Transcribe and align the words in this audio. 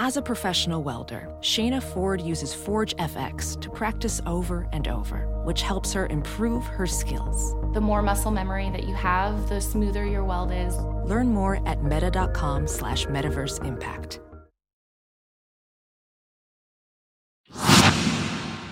As 0.00 0.16
a 0.16 0.22
professional 0.22 0.84
welder, 0.84 1.28
Shayna 1.40 1.82
Ford 1.82 2.20
uses 2.20 2.54
Forge 2.54 2.94
FX 2.98 3.60
to 3.60 3.68
practice 3.68 4.20
over 4.26 4.68
and 4.72 4.86
over, 4.86 5.26
which 5.42 5.62
helps 5.62 5.92
her 5.92 6.06
improve 6.06 6.64
her 6.66 6.86
skills. 6.86 7.52
The 7.74 7.80
more 7.80 8.00
muscle 8.00 8.30
memory 8.30 8.70
that 8.70 8.84
you 8.84 8.94
have, 8.94 9.48
the 9.48 9.60
smoother 9.60 10.06
your 10.06 10.22
weld 10.22 10.52
is. 10.52 10.76
Learn 11.04 11.34
more 11.34 11.60
at 11.66 11.82
meta.com 11.82 12.68
slash 12.68 13.06
metaverse 13.06 13.64
impact. 13.64 14.20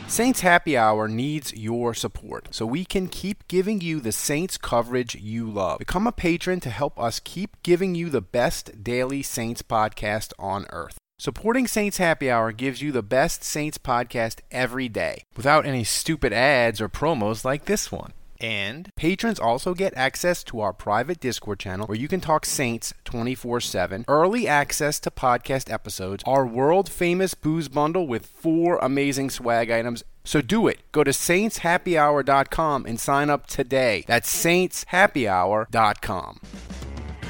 Saints 0.06 0.40
Happy 0.42 0.76
Hour 0.76 1.08
needs 1.08 1.52
your 1.52 1.92
support 1.92 2.54
so 2.54 2.64
we 2.64 2.84
can 2.84 3.08
keep 3.08 3.48
giving 3.48 3.80
you 3.80 3.98
the 3.98 4.12
Saints 4.12 4.56
coverage 4.56 5.16
you 5.16 5.50
love. 5.50 5.80
Become 5.80 6.06
a 6.06 6.12
patron 6.12 6.60
to 6.60 6.70
help 6.70 6.96
us 7.00 7.18
keep 7.18 7.60
giving 7.64 7.96
you 7.96 8.10
the 8.10 8.22
best 8.22 8.84
daily 8.84 9.24
Saints 9.24 9.62
podcast 9.62 10.32
on 10.38 10.66
earth. 10.70 10.98
Supporting 11.26 11.66
Saints 11.66 11.96
Happy 11.96 12.30
Hour 12.30 12.52
gives 12.52 12.82
you 12.82 12.92
the 12.92 13.02
best 13.02 13.42
Saints 13.42 13.78
podcast 13.78 14.40
every 14.50 14.86
day 14.86 15.24
without 15.34 15.64
any 15.64 15.82
stupid 15.82 16.30
ads 16.30 16.78
or 16.78 16.90
promos 16.90 17.42
like 17.42 17.64
this 17.64 17.90
one. 17.90 18.12
And 18.38 18.90
patrons 18.96 19.40
also 19.40 19.72
get 19.72 19.96
access 19.96 20.44
to 20.44 20.60
our 20.60 20.74
private 20.74 21.18
Discord 21.18 21.58
channel 21.58 21.86
where 21.86 21.96
you 21.96 22.06
can 22.06 22.20
talk 22.20 22.44
Saints 22.44 22.92
24 23.06 23.62
7, 23.62 24.04
early 24.08 24.46
access 24.46 25.00
to 25.00 25.10
podcast 25.10 25.72
episodes, 25.72 26.22
our 26.26 26.46
world 26.46 26.90
famous 26.90 27.32
booze 27.32 27.68
bundle 27.68 28.06
with 28.06 28.26
four 28.26 28.76
amazing 28.82 29.30
swag 29.30 29.70
items. 29.70 30.04
So 30.22 30.42
do 30.42 30.68
it. 30.68 30.80
Go 30.92 31.02
to 31.02 31.12
saintshappyhour.com 31.12 32.84
and 32.84 33.00
sign 33.00 33.30
up 33.30 33.46
today. 33.46 34.04
That's 34.06 34.44
saintshappyhour.com. 34.44 36.40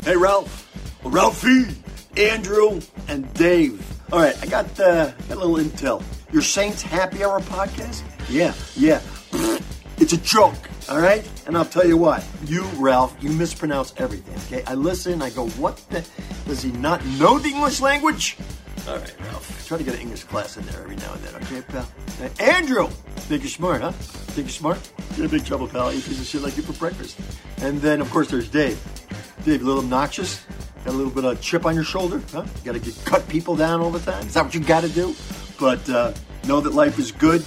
Hey, 0.02 0.16
Ralph. 0.16 0.64
Ralphie, 1.05 1.66
Andrew, 2.16 2.80
and 3.09 3.33
Dave. 3.34 3.84
All 4.12 4.20
right, 4.20 4.37
I 4.43 4.47
got, 4.47 4.80
uh, 4.80 5.11
got 5.11 5.30
a 5.30 5.45
little 5.45 5.56
intel. 5.56 6.03
Your 6.33 6.42
Saints 6.42 6.83
Happy 6.83 7.23
Hour 7.23 7.41
podcast? 7.41 8.03
Yeah, 8.28 8.55
yeah. 8.75 9.00
It's 9.98 10.12
a 10.12 10.19
joke, 10.19 10.69
all 10.91 11.00
right? 11.00 11.27
And 11.47 11.56
I'll 11.56 11.64
tell 11.64 11.86
you 11.86 11.97
what, 11.97 12.23
you, 12.45 12.64
Ralph, 12.77 13.17
you 13.19 13.31
mispronounce 13.31 13.95
everything, 13.97 14.36
okay? 14.47 14.62
I 14.70 14.75
listen, 14.75 15.23
I 15.23 15.31
go, 15.31 15.48
what 15.56 15.78
the? 15.89 16.06
Does 16.45 16.61
he 16.62 16.70
not 16.73 17.03
know 17.19 17.39
the 17.39 17.48
English 17.48 17.81
language? 17.81 18.36
All 18.86 18.98
right, 18.98 19.17
Ralph. 19.20 19.67
Try 19.67 19.78
to 19.78 19.84
get 19.84 19.95
an 19.95 20.03
English 20.03 20.25
class 20.25 20.58
in 20.58 20.67
there 20.67 20.83
every 20.83 20.97
now 20.97 21.14
and 21.14 21.23
then, 21.23 21.34
okay, 21.36 21.62
pal? 21.62 21.89
Now, 22.20 22.28
Andrew! 22.45 22.89
Think 23.27 23.42
you're 23.42 23.48
smart, 23.48 23.80
huh? 23.80 23.92
Think 23.92 24.48
you're 24.48 24.53
smart? 24.53 24.92
You're 25.17 25.25
in 25.25 25.30
big 25.30 25.47
trouble, 25.47 25.67
pal. 25.67 25.91
Eat 25.91 26.05
piece 26.05 26.20
of 26.20 26.27
shit 26.27 26.42
like 26.42 26.58
you 26.58 26.62
for 26.62 26.75
breakfast. 26.75 27.19
And 27.62 27.80
then, 27.80 28.03
of 28.03 28.11
course, 28.11 28.28
there's 28.28 28.51
Dave. 28.51 28.78
Dave, 29.45 29.62
a 29.62 29.64
little 29.64 29.83
obnoxious? 29.83 30.45
Got 30.87 30.95
a 30.95 30.98
little 30.98 31.12
bit 31.12 31.25
of 31.25 31.41
chip 31.41 31.67
on 31.67 31.75
your 31.75 31.83
shoulder, 31.83 32.23
huh? 32.31 32.45
You 32.59 32.65
gotta 32.65 32.79
get, 32.79 32.97
cut 33.05 33.29
people 33.29 33.56
down 33.56 33.81
all 33.81 33.91
the 33.91 33.98
time? 33.98 34.25
Is 34.25 34.34
that 34.34 34.45
what 34.45 34.55
you 34.55 34.61
gotta 34.61 34.89
do? 34.89 35.17
But 35.59 35.91
uh, 35.91 36.12
know 36.47 36.61
that 36.61 36.75
life 36.75 37.01
is 37.01 37.11
good. 37.11 37.45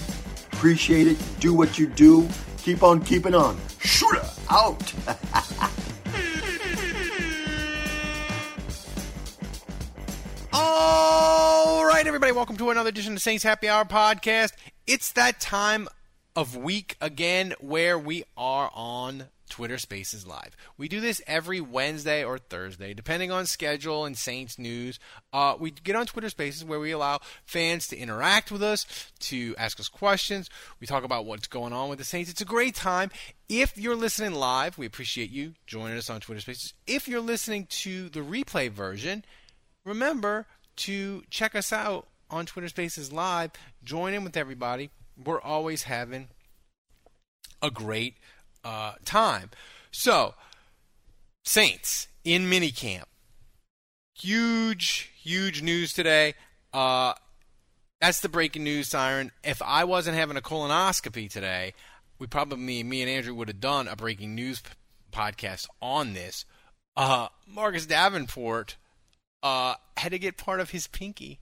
Appreciate 0.51 1.07
it. 1.07 1.17
Do 1.39 1.53
what 1.53 1.79
you 1.79 1.87
do. 1.87 2.27
Keep 2.57 2.83
on 2.83 3.01
keeping 3.01 3.33
on. 3.33 3.57
Shooter 3.79 4.25
out. 4.49 4.93
All 10.51 11.85
right, 11.85 12.05
everybody, 12.05 12.33
welcome 12.33 12.57
to 12.57 12.71
another 12.71 12.89
edition 12.89 13.13
of 13.13 13.21
Saints 13.21 13.45
Happy 13.45 13.69
Hour 13.69 13.85
podcast. 13.85 14.51
It's 14.85 15.13
that 15.13 15.39
time 15.39 15.87
of 16.35 16.57
week 16.57 16.97
again 16.99 17.53
where 17.61 17.97
we 17.97 18.25
are 18.35 18.69
on 18.73 19.27
Twitter 19.49 19.77
Spaces 19.77 20.25
Live. 20.25 20.55
We 20.77 20.87
do 20.87 21.01
this 21.01 21.21
every 21.27 21.59
Wednesday 21.59 22.23
or 22.23 22.37
Thursday, 22.37 22.93
depending 22.93 23.31
on 23.31 23.45
schedule 23.45 24.05
and 24.05 24.17
Saints 24.17 24.57
news. 24.57 24.99
Uh, 25.33 25.55
we 25.59 25.71
get 25.71 25.95
on 25.95 26.05
Twitter 26.05 26.29
Spaces 26.29 26.63
where 26.63 26.79
we 26.79 26.91
allow 26.91 27.19
fans 27.45 27.87
to 27.87 27.97
interact 27.97 28.51
with 28.51 28.63
us, 28.63 29.11
to 29.19 29.55
ask 29.57 29.79
us 29.79 29.89
questions. 29.89 30.49
We 30.79 30.87
talk 30.87 31.03
about 31.03 31.25
what's 31.25 31.47
going 31.47 31.73
on 31.73 31.89
with 31.89 31.99
the 31.99 32.05
Saints. 32.05 32.29
It's 32.29 32.41
a 32.41 32.45
great 32.45 32.75
time. 32.75 33.11
If 33.49 33.77
you're 33.77 33.95
listening 33.95 34.33
live, 34.33 34.77
we 34.77 34.85
appreciate 34.85 35.31
you 35.31 35.53
joining 35.67 35.97
us 35.97 36.09
on 36.09 36.21
Twitter 36.21 36.41
Spaces. 36.41 36.73
If 36.87 37.07
you're 37.07 37.19
listening 37.19 37.65
to 37.69 38.09
the 38.09 38.21
replay 38.21 38.69
version, 38.69 39.25
remember 39.83 40.45
to 40.77 41.23
check 41.29 41.55
us 41.55 41.73
out 41.73 42.07
on 42.29 42.45
Twitter 42.45 42.69
Spaces 42.69 43.11
Live. 43.11 43.51
Join 43.83 44.13
in 44.13 44.23
with 44.23 44.37
everybody. 44.37 44.91
We're 45.21 45.41
always 45.41 45.83
having 45.83 46.29
a 47.61 47.71
great 47.71 48.15
uh, 48.63 48.93
time. 49.05 49.49
So, 49.91 50.35
Saints 51.49 52.07
in 52.23 52.49
minicamp. 52.49 53.05
Huge, 54.13 55.11
huge 55.19 55.61
news 55.61 55.93
today. 55.93 56.35
Uh, 56.71 57.13
that's 57.99 58.19
the 58.19 58.29
breaking 58.29 58.63
news 58.63 58.89
siren. 58.89 59.31
If 59.43 59.61
I 59.61 59.83
wasn't 59.83 60.17
having 60.17 60.37
a 60.37 60.41
colonoscopy 60.41 61.29
today, 61.29 61.73
we 62.19 62.27
probably, 62.27 62.83
me 62.83 63.01
and 63.01 63.09
Andrew 63.09 63.33
would 63.33 63.47
have 63.47 63.59
done 63.59 63.87
a 63.87 63.95
breaking 63.95 64.35
news 64.35 64.61
p- 64.61 64.69
podcast 65.11 65.67
on 65.81 66.13
this. 66.13 66.45
Uh, 66.95 67.29
Marcus 67.47 67.85
Davenport 67.85 68.75
uh, 69.41 69.75
had 69.97 70.11
to 70.11 70.19
get 70.19 70.37
part 70.37 70.59
of 70.59 70.69
his 70.69 70.85
pinky 70.85 71.39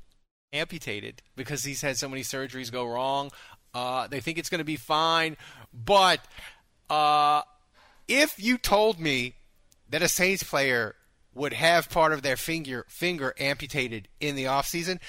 amputated 0.53 1.21
because 1.35 1.63
he's 1.63 1.81
had 1.81 1.97
so 1.97 2.07
many 2.07 2.21
surgeries 2.21 2.71
go 2.71 2.85
wrong. 2.85 3.31
Uh, 3.73 4.07
they 4.07 4.21
think 4.21 4.37
it's 4.37 4.49
going 4.49 4.59
to 4.59 4.63
be 4.63 4.77
fine, 4.77 5.35
but 5.73 6.21
uh, 6.89 7.41
if 8.07 8.41
you 8.41 8.57
told 8.57 8.99
me 8.99 9.35
that 9.89 10.01
a 10.01 10.07
Saints 10.07 10.43
player 10.43 10.95
would 11.33 11.53
have 11.53 11.89
part 11.89 12.13
of 12.13 12.21
their 12.21 12.37
finger 12.37 12.85
finger 12.89 13.33
amputated 13.39 14.07
in 14.19 14.35
the 14.35 14.45
offseason, 14.45 14.99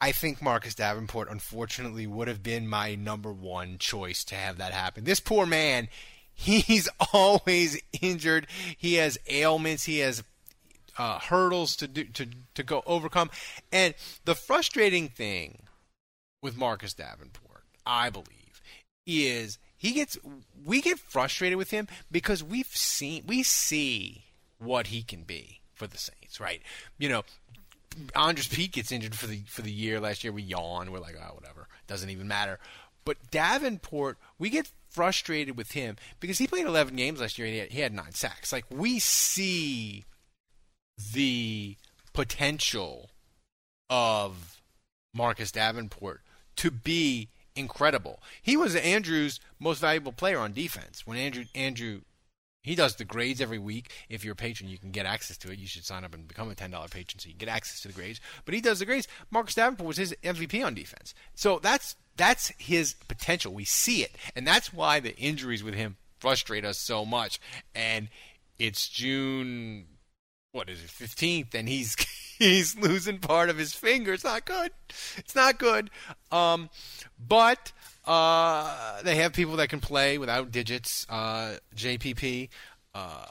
I 0.00 0.12
think 0.12 0.42
Marcus 0.42 0.74
Davenport 0.74 1.30
unfortunately 1.30 2.06
would 2.06 2.28
have 2.28 2.42
been 2.42 2.68
my 2.68 2.94
number 2.94 3.32
one 3.32 3.78
choice 3.78 4.24
to 4.24 4.34
have 4.34 4.58
that 4.58 4.72
happen. 4.72 5.04
This 5.04 5.20
poor 5.20 5.46
man, 5.46 5.88
he's 6.34 6.88
always 7.12 7.80
injured. 8.00 8.46
He 8.76 8.94
has 8.94 9.18
ailments. 9.28 9.84
He 9.84 9.98
has 10.00 10.22
uh, 10.98 11.18
hurdles 11.18 11.76
to 11.76 11.88
do 11.88 12.04
to 12.04 12.26
to 12.54 12.62
go 12.62 12.82
overcome. 12.86 13.30
And 13.72 13.94
the 14.24 14.34
frustrating 14.34 15.08
thing 15.08 15.62
with 16.42 16.56
Marcus 16.56 16.94
Davenport, 16.94 17.64
I 17.84 18.10
believe, 18.10 18.60
is 19.06 19.58
he 19.76 19.92
gets 19.92 20.16
we 20.64 20.80
get 20.80 20.98
frustrated 20.98 21.58
with 21.58 21.70
him 21.70 21.88
because 22.10 22.42
we've 22.42 22.66
seen 22.66 23.24
we 23.26 23.42
see 23.42 24.24
what 24.58 24.88
he 24.88 25.02
can 25.02 25.22
be 25.22 25.60
for 25.74 25.86
the 25.86 25.98
Saints, 25.98 26.40
right? 26.40 26.62
You 26.98 27.08
know, 27.08 27.24
Andrus 28.14 28.48
Peat 28.48 28.72
gets 28.72 28.92
injured 28.92 29.14
for 29.14 29.26
the 29.26 29.40
for 29.46 29.62
the 29.62 29.70
year 29.70 30.00
last 30.00 30.24
year. 30.24 30.32
We 30.32 30.42
yawn. 30.42 30.90
We're 30.90 30.98
like, 30.98 31.16
oh, 31.20 31.34
whatever. 31.34 31.68
Doesn't 31.86 32.10
even 32.10 32.28
matter. 32.28 32.58
But 33.04 33.30
Davenport, 33.30 34.18
we 34.38 34.50
get 34.50 34.68
frustrated 34.90 35.56
with 35.56 35.72
him 35.72 35.96
because 36.18 36.38
he 36.38 36.48
played 36.48 36.66
11 36.66 36.96
games 36.96 37.20
last 37.20 37.38
year 37.38 37.46
and 37.46 37.54
he 37.54 37.60
had, 37.60 37.70
he 37.70 37.80
had 37.80 37.92
nine 37.92 38.12
sacks. 38.12 38.52
Like 38.52 38.64
we 38.68 38.98
see 38.98 40.04
the 41.12 41.76
potential 42.12 43.10
of 43.88 44.60
Marcus 45.14 45.52
Davenport 45.52 46.22
to 46.56 46.70
be 46.70 47.28
incredible. 47.56 48.22
He 48.42 48.56
was 48.56 48.76
Andrew's 48.76 49.40
most 49.58 49.80
valuable 49.80 50.12
player 50.12 50.38
on 50.38 50.52
defense. 50.52 51.06
When 51.06 51.18
Andrew 51.18 51.44
Andrew 51.54 52.00
he 52.66 52.74
does 52.74 52.96
the 52.96 53.04
grades 53.04 53.40
every 53.40 53.60
week. 53.60 53.92
If 54.08 54.24
you're 54.24 54.32
a 54.32 54.36
patron, 54.36 54.68
you 54.68 54.76
can 54.76 54.90
get 54.90 55.06
access 55.06 55.38
to 55.38 55.52
it. 55.52 55.58
You 55.60 55.68
should 55.68 55.84
sign 55.84 56.02
up 56.02 56.12
and 56.12 56.26
become 56.26 56.50
a 56.50 56.54
ten 56.56 56.72
dollar 56.72 56.88
patron 56.88 57.20
so 57.20 57.28
you 57.28 57.34
can 57.34 57.46
get 57.46 57.48
access 57.48 57.80
to 57.82 57.88
the 57.88 57.94
grades. 57.94 58.20
But 58.44 58.54
he 58.54 58.60
does 58.60 58.80
the 58.80 58.86
grades. 58.86 59.06
Marcus 59.30 59.54
Davenport 59.54 59.86
was 59.86 59.96
his 59.96 60.16
MVP 60.24 60.66
on 60.66 60.74
defense. 60.74 61.14
So 61.36 61.60
that's 61.60 61.94
that's 62.16 62.52
his 62.58 62.94
potential. 63.06 63.54
We 63.54 63.64
see 63.64 64.02
it, 64.02 64.16
and 64.34 64.44
that's 64.44 64.74
why 64.74 64.98
the 64.98 65.16
injuries 65.16 65.62
with 65.62 65.74
him 65.74 65.96
frustrate 66.18 66.64
us 66.64 66.76
so 66.76 67.04
much. 67.04 67.38
And 67.72 68.08
it's 68.58 68.88
June 68.88 69.86
what 70.56 70.70
is 70.70 70.82
it, 70.82 70.90
fifteenth, 70.90 71.54
and 71.54 71.68
he's 71.68 71.94
he's 72.38 72.76
losing 72.76 73.18
part 73.18 73.50
of 73.50 73.58
his 73.58 73.74
finger. 73.74 74.12
It's 74.14 74.24
not 74.24 74.46
good. 74.46 74.72
It's 75.16 75.34
not 75.34 75.58
good. 75.58 75.90
Um, 76.32 76.70
but 77.18 77.72
uh, 78.06 79.02
they 79.02 79.16
have 79.16 79.32
people 79.32 79.56
that 79.56 79.68
can 79.68 79.80
play 79.80 80.18
without 80.18 80.50
digits. 80.50 81.06
Uh, 81.08 81.56
JPP 81.76 82.48
uh, 82.94 83.26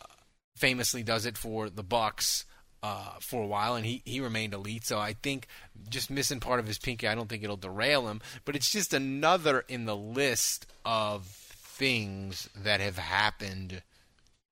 famously 0.55 1.03
does 1.03 1.25
it 1.25 1.37
for 1.37 1.69
the 1.69 1.83
Bucks. 1.83 2.45
Uh, 2.83 3.15
for 3.19 3.41
a 3.41 3.47
while, 3.47 3.73
and 3.73 3.83
he, 3.83 4.03
he 4.05 4.19
remained 4.19 4.53
elite. 4.53 4.85
So 4.85 4.99
I 4.99 5.13
think 5.13 5.47
just 5.89 6.11
missing 6.11 6.39
part 6.39 6.59
of 6.59 6.67
his 6.67 6.77
pinky, 6.77 7.07
I 7.07 7.15
don't 7.15 7.27
think 7.27 7.43
it'll 7.43 7.57
derail 7.57 8.07
him. 8.07 8.21
But 8.43 8.55
it's 8.55 8.71
just 8.71 8.93
another 8.93 9.65
in 9.67 9.85
the 9.85 9.95
list 9.95 10.67
of 10.85 11.25
things 11.25 12.47
that 12.55 12.81
have 12.81 12.99
happened 12.99 13.81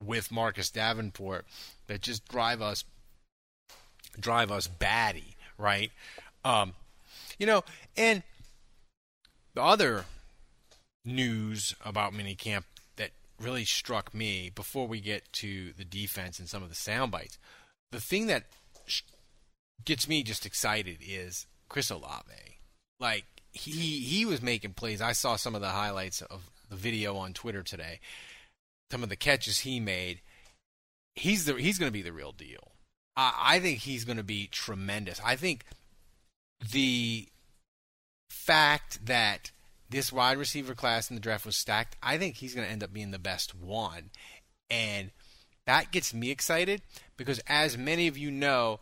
with 0.03 0.31
Marcus 0.31 0.69
Davenport 0.71 1.45
that 1.87 2.01
just 2.01 2.27
drive 2.27 2.61
us 2.61 2.83
drive 4.19 4.51
us 4.51 4.67
batty, 4.67 5.35
right? 5.57 5.91
Um, 6.45 6.73
you 7.39 7.45
know, 7.45 7.63
and 7.97 8.23
the 9.55 9.61
other 9.61 10.05
news 11.05 11.75
about 11.83 12.13
minicamp 12.13 12.63
that 12.97 13.11
really 13.39 13.65
struck 13.65 14.13
me 14.13 14.51
before 14.53 14.87
we 14.87 14.99
get 14.99 15.31
to 15.33 15.73
the 15.73 15.85
defense 15.85 16.39
and 16.39 16.47
some 16.47 16.63
of 16.63 16.69
the 16.69 16.75
sound 16.75 17.11
bites, 17.11 17.37
the 17.91 17.99
thing 17.99 18.27
that 18.27 18.43
gets 19.85 20.07
me 20.07 20.23
just 20.23 20.45
excited 20.45 20.97
is 21.01 21.45
Chris 21.69 21.89
Olave. 21.89 22.59
Like 22.99 23.25
he 23.51 23.99
he 23.99 24.25
was 24.25 24.41
making 24.41 24.73
plays. 24.73 25.01
I 25.01 25.11
saw 25.11 25.35
some 25.35 25.55
of 25.55 25.61
the 25.61 25.69
highlights 25.69 26.21
of 26.21 26.49
the 26.69 26.75
video 26.75 27.17
on 27.17 27.33
Twitter 27.33 27.63
today. 27.63 27.99
Some 28.91 29.03
of 29.03 29.09
the 29.09 29.15
catches 29.15 29.59
he 29.59 29.79
made. 29.79 30.21
He's 31.15 31.45
the 31.45 31.55
he's 31.55 31.77
going 31.77 31.89
to 31.89 31.93
be 31.93 32.01
the 32.01 32.13
real 32.13 32.31
deal. 32.31 32.71
I, 33.15 33.33
I 33.41 33.59
think 33.59 33.79
he's 33.79 34.05
going 34.05 34.17
to 34.17 34.23
be 34.23 34.47
tremendous. 34.47 35.21
I 35.23 35.35
think 35.35 35.65
the 36.71 37.27
fact 38.29 39.05
that 39.05 39.51
this 39.89 40.11
wide 40.11 40.37
receiver 40.37 40.73
class 40.73 41.09
in 41.09 41.15
the 41.15 41.21
draft 41.21 41.45
was 41.45 41.55
stacked, 41.55 41.95
I 42.01 42.17
think 42.17 42.35
he's 42.35 42.55
going 42.55 42.65
to 42.65 42.71
end 42.71 42.83
up 42.83 42.93
being 42.93 43.11
the 43.11 43.19
best 43.19 43.53
one. 43.53 44.09
And 44.69 45.11
that 45.67 45.91
gets 45.91 46.13
me 46.13 46.31
excited 46.31 46.81
because, 47.15 47.39
as 47.47 47.77
many 47.77 48.07
of 48.07 48.17
you 48.17 48.31
know, 48.31 48.79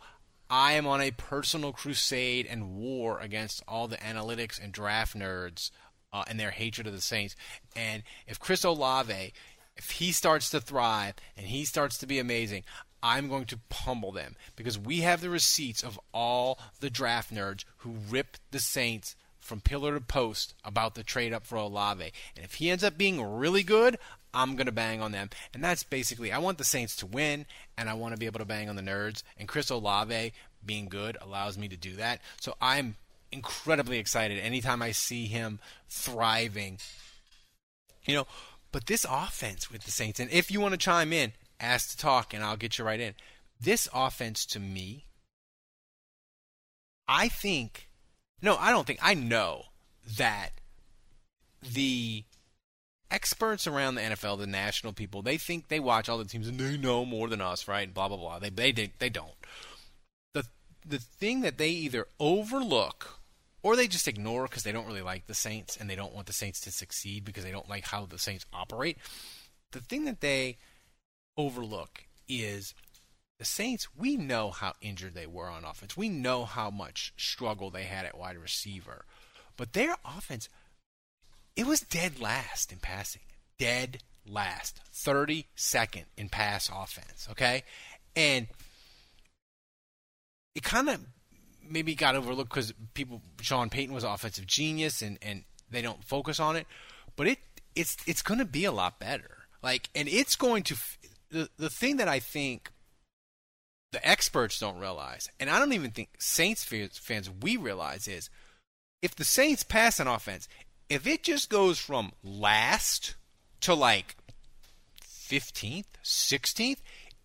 I 0.48 0.72
am 0.72 0.86
on 0.86 1.00
a 1.00 1.10
personal 1.10 1.72
crusade 1.72 2.46
and 2.48 2.76
war 2.76 3.18
against 3.20 3.62
all 3.68 3.88
the 3.88 3.96
analytics 3.98 4.62
and 4.62 4.72
draft 4.72 5.16
nerds 5.16 5.70
uh, 6.12 6.24
and 6.28 6.38
their 6.38 6.50
hatred 6.50 6.86
of 6.86 6.92
the 6.92 7.00
Saints. 7.00 7.36
And 7.76 8.02
if 8.26 8.38
Chris 8.38 8.64
Olave, 8.64 9.32
if 9.76 9.92
he 9.92 10.12
starts 10.12 10.50
to 10.50 10.60
thrive 10.60 11.14
and 11.36 11.46
he 11.46 11.64
starts 11.64 11.98
to 11.98 12.06
be 12.06 12.18
amazing, 12.18 12.64
I'm 13.02 13.28
going 13.28 13.46
to 13.46 13.58
pummel 13.68 14.12
them 14.12 14.36
because 14.54 14.78
we 14.78 15.00
have 15.00 15.20
the 15.20 15.30
receipts 15.30 15.82
of 15.82 15.98
all 16.12 16.58
the 16.80 16.90
draft 16.90 17.34
nerds 17.34 17.64
who 17.78 17.96
ripped 18.08 18.40
the 18.50 18.60
Saints 18.60 19.16
from 19.40 19.60
pillar 19.60 19.94
to 19.94 20.00
post 20.00 20.54
about 20.64 20.94
the 20.94 21.02
trade 21.02 21.32
up 21.32 21.44
for 21.44 21.56
Olave. 21.56 22.12
And 22.36 22.44
if 22.44 22.54
he 22.54 22.70
ends 22.70 22.84
up 22.84 22.96
being 22.96 23.20
really 23.20 23.64
good, 23.64 23.98
I'm 24.32 24.54
going 24.54 24.66
to 24.66 24.72
bang 24.72 25.02
on 25.02 25.12
them. 25.12 25.30
And 25.52 25.64
that's 25.64 25.82
basically, 25.82 26.30
I 26.30 26.38
want 26.38 26.58
the 26.58 26.64
Saints 26.64 26.94
to 26.96 27.06
win, 27.06 27.46
and 27.76 27.90
I 27.90 27.94
want 27.94 28.14
to 28.14 28.20
be 28.20 28.26
able 28.26 28.38
to 28.38 28.44
bang 28.44 28.68
on 28.68 28.76
the 28.76 28.82
nerds. 28.82 29.24
And 29.36 29.48
Chris 29.48 29.68
Olave 29.68 30.32
being 30.64 30.88
good 30.88 31.16
allows 31.20 31.58
me 31.58 31.66
to 31.68 31.76
do 31.76 31.96
that. 31.96 32.20
So 32.40 32.54
I'm 32.60 32.96
incredibly 33.32 33.98
excited 33.98 34.38
anytime 34.38 34.80
I 34.80 34.92
see 34.92 35.26
him 35.26 35.58
thriving. 35.88 36.78
You 38.04 38.14
know, 38.14 38.26
but 38.72 38.86
this 38.86 39.06
offense 39.08 39.70
with 39.70 39.84
the 39.84 39.90
Saints, 39.90 40.18
and 40.18 40.30
if 40.30 40.50
you 40.50 40.60
want 40.60 40.72
to 40.72 40.78
chime 40.78 41.12
in, 41.12 41.32
ask 41.60 41.90
to 41.90 41.96
talk, 41.96 42.34
and 42.34 42.42
I'll 42.42 42.56
get 42.56 42.78
you 42.78 42.84
right 42.84 43.00
in. 43.00 43.14
This 43.60 43.88
offense 43.94 44.44
to 44.46 44.58
me, 44.58 45.04
I 47.06 47.28
think, 47.28 47.88
no, 48.40 48.56
I 48.56 48.70
don't 48.70 48.86
think, 48.86 48.98
I 49.02 49.14
know 49.14 49.66
that 50.18 50.50
the 51.62 52.24
experts 53.10 53.66
around 53.66 53.94
the 53.94 54.00
NFL, 54.00 54.38
the 54.38 54.46
national 54.46 54.92
people, 54.92 55.22
they 55.22 55.36
think 55.36 55.68
they 55.68 55.78
watch 55.78 56.08
all 56.08 56.18
the 56.18 56.24
teams 56.24 56.48
and 56.48 56.58
they 56.58 56.76
know 56.76 57.04
more 57.04 57.28
than 57.28 57.40
us, 57.40 57.68
right? 57.68 57.84
And 57.84 57.94
blah 57.94 58.08
blah 58.08 58.16
blah. 58.16 58.38
They 58.38 58.50
they 58.50 58.90
they 58.98 59.10
don't. 59.10 59.30
The 60.34 60.44
the 60.84 60.98
thing 60.98 61.42
that 61.42 61.58
they 61.58 61.68
either 61.68 62.06
overlook 62.18 63.20
or 63.62 63.76
they 63.76 63.86
just 63.86 64.08
ignore 64.08 64.44
because 64.44 64.62
they 64.62 64.72
don't 64.72 64.86
really 64.86 65.02
like 65.02 65.26
the 65.26 65.34
Saints 65.34 65.76
and 65.76 65.88
they 65.88 65.94
don't 65.94 66.14
want 66.14 66.26
the 66.26 66.32
Saints 66.32 66.60
to 66.60 66.72
succeed 66.72 67.24
because 67.24 67.44
they 67.44 67.50
don't 67.50 67.68
like 67.68 67.84
how 67.84 68.06
the 68.06 68.18
Saints 68.18 68.46
operate. 68.52 68.98
The 69.72 69.80
thing 69.80 70.04
that 70.04 70.20
they 70.20 70.58
overlook 71.36 72.04
is 72.28 72.74
the 73.38 73.44
Saints, 73.44 73.88
we 73.96 74.16
know 74.16 74.50
how 74.50 74.74
injured 74.80 75.14
they 75.14 75.26
were 75.26 75.48
on 75.48 75.64
offense. 75.64 75.96
We 75.96 76.08
know 76.08 76.44
how 76.44 76.70
much 76.70 77.12
struggle 77.16 77.70
they 77.70 77.84
had 77.84 78.04
at 78.06 78.18
wide 78.18 78.36
receiver. 78.36 79.04
But 79.56 79.72
their 79.72 79.96
offense 80.04 80.48
it 81.56 81.66
was 81.66 81.80
dead 81.80 82.20
last 82.20 82.72
in 82.72 82.78
passing. 82.78 83.22
Dead 83.58 83.98
last. 84.26 84.80
32nd 84.94 86.04
in 86.16 86.28
pass 86.28 86.70
offense, 86.72 87.28
okay? 87.30 87.64
And 88.16 88.46
it 90.54 90.62
kind 90.62 90.88
of 90.88 91.00
maybe 91.68 91.94
got 91.94 92.16
overlooked 92.16 92.50
because 92.50 92.72
people 92.94 93.22
Sean 93.40 93.70
Payton 93.70 93.94
was 93.94 94.04
offensive 94.04 94.46
genius 94.46 95.02
and, 95.02 95.18
and 95.22 95.44
they 95.70 95.82
don't 95.82 96.04
focus 96.04 96.40
on 96.40 96.56
it, 96.56 96.66
but 97.16 97.26
it 97.26 97.38
it's 97.74 97.96
it's 98.06 98.22
going 98.22 98.38
to 98.38 98.44
be 98.44 98.64
a 98.64 98.72
lot 98.72 98.98
better. 98.98 99.38
Like 99.62 99.88
and 99.94 100.08
it's 100.08 100.36
going 100.36 100.62
to 100.64 100.76
the 101.30 101.48
the 101.58 101.70
thing 101.70 101.96
that 101.96 102.08
I 102.08 102.18
think 102.18 102.70
the 103.92 104.06
experts 104.06 104.58
don't 104.58 104.78
realize, 104.78 105.28
and 105.38 105.50
I 105.50 105.58
don't 105.58 105.72
even 105.74 105.90
think 105.90 106.10
Saints 106.18 106.64
fans 106.64 107.30
we 107.30 107.56
realize 107.56 108.08
is 108.08 108.30
if 109.02 109.16
the 109.16 109.24
Saints 109.24 109.62
pass 109.62 110.00
an 110.00 110.06
offense, 110.06 110.48
if 110.88 111.06
it 111.06 111.22
just 111.22 111.50
goes 111.50 111.78
from 111.78 112.12
last 112.22 113.16
to 113.62 113.74
like 113.74 114.16
15th, 115.02 115.84
16th, 116.04 116.78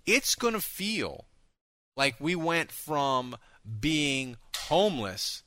it's 0.05 0.35
going 0.35 0.53
to 0.53 0.61
feel 0.61 1.25
like 1.95 2.15
we 2.19 2.35
went 2.35 2.71
from 2.71 3.35
being 3.79 4.37
homeless 4.55 5.43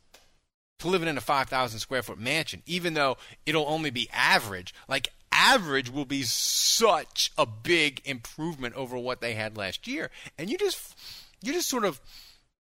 to 0.78 0.88
living 0.88 1.08
in 1.08 1.18
a 1.18 1.22
5,000 1.22 1.78
square 1.78 2.02
foot 2.02 2.18
mansion, 2.18 2.62
even 2.66 2.94
though 2.94 3.16
it'll 3.44 3.68
only 3.68 3.90
be 3.90 4.08
average. 4.12 4.74
Like, 4.88 5.08
average 5.32 5.90
will 5.90 6.04
be 6.04 6.22
such 6.22 7.32
a 7.36 7.46
big 7.46 8.00
improvement 8.04 8.74
over 8.74 8.96
what 8.96 9.20
they 9.20 9.34
had 9.34 9.56
last 9.56 9.86
year. 9.86 10.10
And 10.38 10.50
you 10.50 10.56
just, 10.56 10.96
you 11.42 11.52
just 11.52 11.68
sort 11.68 11.84
of 11.84 12.00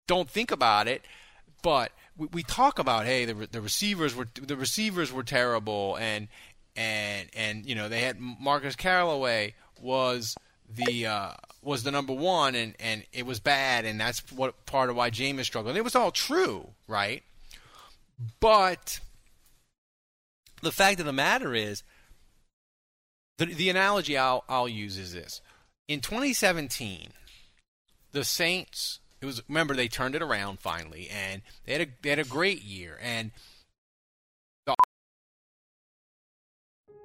don't 0.07 0.29
think 0.29 0.51
about 0.51 0.87
it, 0.87 1.03
but 1.61 1.91
we, 2.17 2.27
we 2.33 2.43
talk 2.43 2.79
about 2.79 3.05
hey 3.05 3.25
the 3.25 3.47
the 3.51 3.61
receivers 3.61 4.15
were 4.15 4.27
the 4.41 4.55
receivers 4.55 5.11
were 5.11 5.23
terrible 5.23 5.97
and 5.99 6.27
and 6.75 7.29
and 7.35 7.65
you 7.65 7.75
know 7.75 7.89
they 7.89 8.01
had 8.01 8.19
Marcus 8.19 8.75
Callaway 8.75 9.53
was 9.81 10.35
the 10.67 11.05
uh, 11.05 11.31
was 11.61 11.83
the 11.83 11.91
number 11.91 12.13
one 12.13 12.55
and 12.55 12.75
and 12.79 13.03
it 13.13 13.25
was 13.25 13.39
bad 13.39 13.85
and 13.85 13.99
that's 13.99 14.19
what 14.31 14.65
part 14.65 14.89
of 14.89 14.95
why 14.95 15.09
Jameis 15.09 15.45
struggled. 15.45 15.71
And 15.71 15.77
it 15.77 15.83
was 15.83 15.95
all 15.95 16.11
true, 16.11 16.69
right? 16.87 17.23
But 18.39 18.99
the 20.61 20.71
fact 20.71 20.99
of 20.99 21.05
the 21.05 21.13
matter 21.13 21.53
is 21.53 21.83
the 23.37 23.45
the 23.45 23.69
analogy 23.69 24.17
I'll 24.17 24.43
I'll 24.49 24.67
use 24.67 24.97
is 24.97 25.13
this. 25.13 25.41
In 25.87 26.01
2017, 26.01 27.11
the 28.11 28.23
Saints 28.23 28.99
it 29.21 29.25
was 29.25 29.41
remember 29.47 29.75
they 29.75 29.87
turned 29.87 30.15
it 30.15 30.21
around 30.21 30.59
finally, 30.59 31.09
and 31.09 31.41
they 31.65 31.73
had 31.73 31.81
a 31.81 31.87
they 32.01 32.09
had 32.09 32.19
a 32.19 32.23
great 32.23 32.63
year. 32.63 32.97
And 33.01 33.31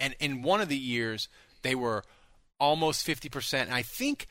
and 0.00 0.14
in 0.20 0.42
one 0.42 0.60
of 0.60 0.68
the 0.68 0.76
years 0.76 1.28
they 1.62 1.74
were 1.74 2.04
almost 2.60 3.06
50%. 3.06 3.62
And 3.62 3.74
I 3.74 3.82
think 3.82 4.26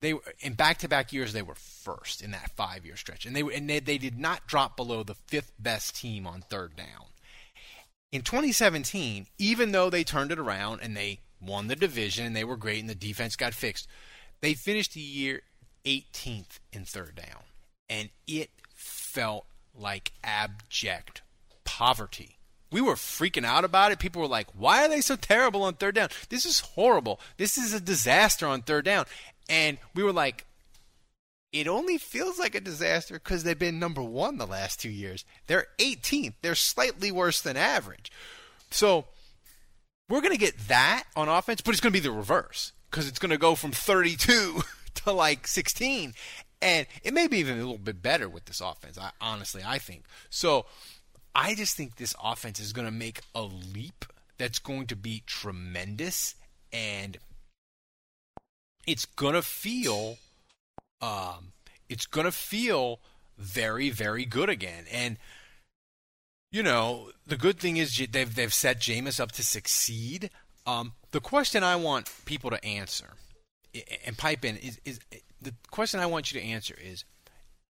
they 0.00 0.14
were 0.14 0.22
in 0.40 0.54
back-to-back 0.54 1.12
years 1.12 1.32
they 1.32 1.42
were 1.42 1.54
first 1.54 2.22
in 2.22 2.32
that 2.32 2.50
five-year 2.56 2.96
stretch, 2.96 3.24
and 3.24 3.36
they 3.36 3.42
and 3.42 3.68
they, 3.68 3.80
they 3.80 3.98
did 3.98 4.18
not 4.18 4.46
drop 4.46 4.76
below 4.76 5.02
the 5.02 5.14
fifth 5.14 5.52
best 5.58 5.96
team 5.96 6.26
on 6.26 6.42
third 6.42 6.76
down. 6.76 7.06
In 8.12 8.22
2017, 8.22 9.26
even 9.38 9.72
though 9.72 9.88
they 9.90 10.04
turned 10.04 10.30
it 10.30 10.38
around 10.38 10.80
and 10.82 10.94
they 10.96 11.20
won 11.40 11.66
the 11.68 11.74
division 11.76 12.26
and 12.26 12.36
they 12.36 12.44
were 12.44 12.56
great 12.56 12.78
and 12.80 12.88
the 12.90 12.94
defense 12.94 13.34
got 13.36 13.54
fixed, 13.54 13.88
they 14.42 14.54
finished 14.54 14.92
the 14.94 15.00
year 15.00 15.40
18th 15.86 16.58
in 16.72 16.84
third 16.84 17.16
down. 17.16 17.42
and 17.88 18.10
it 18.26 18.50
felt 18.74 19.44
like 19.74 20.12
abject 20.24 21.22
poverty. 21.64 22.38
We 22.70 22.80
were 22.80 22.94
freaking 22.94 23.44
out 23.44 23.64
about 23.64 23.92
it. 23.92 23.98
People 23.98 24.22
were 24.22 24.28
like, 24.28 24.48
why 24.54 24.84
are 24.84 24.88
they 24.88 25.02
so 25.02 25.16
terrible 25.16 25.62
on 25.64 25.74
third 25.74 25.94
down? 25.96 26.08
This 26.30 26.46
is 26.46 26.60
horrible. 26.60 27.20
This 27.36 27.58
is 27.58 27.74
a 27.74 27.80
disaster 27.80 28.46
on 28.46 28.62
third 28.62 28.84
down. 28.86 29.04
And 29.48 29.76
we 29.94 30.02
were 30.02 30.12
like, 30.12 30.46
it 31.52 31.68
only 31.68 31.98
feels 31.98 32.38
like 32.38 32.54
a 32.54 32.60
disaster 32.60 33.14
because 33.14 33.44
they've 33.44 33.58
been 33.58 33.78
number 33.78 34.02
one 34.02 34.38
the 34.38 34.46
last 34.46 34.80
two 34.80 34.90
years. 34.90 35.24
They're 35.46 35.66
18th. 35.78 36.34
They're 36.40 36.54
slightly 36.54 37.12
worse 37.12 37.42
than 37.42 37.58
average. 37.58 38.10
So 38.70 39.04
we're 40.08 40.22
going 40.22 40.32
to 40.32 40.38
get 40.38 40.68
that 40.68 41.04
on 41.14 41.28
offense, 41.28 41.60
but 41.60 41.72
it's 41.72 41.80
going 41.80 41.92
to 41.92 42.00
be 42.00 42.06
the 42.06 42.10
reverse 42.10 42.72
because 42.90 43.06
it's 43.06 43.18
going 43.18 43.30
to 43.30 43.38
go 43.38 43.54
from 43.54 43.70
32 43.70 44.62
to 44.94 45.12
like 45.12 45.46
16. 45.46 46.14
And 46.62 46.86
it 47.02 47.12
may 47.12 47.26
be 47.26 47.38
even 47.38 47.56
a 47.56 47.60
little 47.60 47.76
bit 47.76 48.02
better 48.02 48.28
with 48.28 48.46
this 48.46 48.60
offense, 48.60 48.96
I, 48.96 49.10
honestly, 49.20 49.62
I 49.66 49.78
think. 49.78 50.04
So 50.30 50.64
I 51.34 51.54
just 51.54 51.76
think 51.76 51.96
this 51.96 52.14
offense 52.22 52.60
is 52.60 52.72
going 52.72 52.86
to 52.86 52.92
make 52.92 53.20
a 53.34 53.42
leap 53.42 54.06
that's 54.38 54.58
going 54.58 54.86
to 54.86 54.96
be 54.96 55.22
tremendous. 55.26 56.34
And 56.72 57.18
it's 58.86 59.04
going 59.04 59.34
to 59.34 59.42
feel 59.42 60.16
um, 61.02 61.52
it's 61.88 62.06
going 62.06 62.24
to 62.24 62.32
feel 62.32 63.00
very, 63.36 63.90
very 63.90 64.24
good 64.24 64.48
again. 64.48 64.84
And 64.90 65.18
you 66.50 66.62
know, 66.62 67.10
the 67.26 67.36
good 67.36 67.58
thing 67.58 67.76
is 67.78 67.96
they've 68.10 68.34
they've 68.34 68.54
set 68.54 68.78
Jameis 68.78 69.20
up 69.20 69.32
to 69.32 69.44
succeed. 69.44 70.30
Um, 70.66 70.92
the 71.10 71.20
question 71.20 71.64
I 71.64 71.76
want 71.76 72.10
people 72.24 72.50
to 72.50 72.64
answer 72.64 73.14
and 74.06 74.16
pipe 74.16 74.44
in 74.44 74.56
is, 74.56 74.80
is 74.84 75.00
the 75.40 75.54
question 75.70 76.00
I 76.00 76.06
want 76.06 76.32
you 76.32 76.40
to 76.40 76.46
answer 76.46 76.74
is 76.80 77.04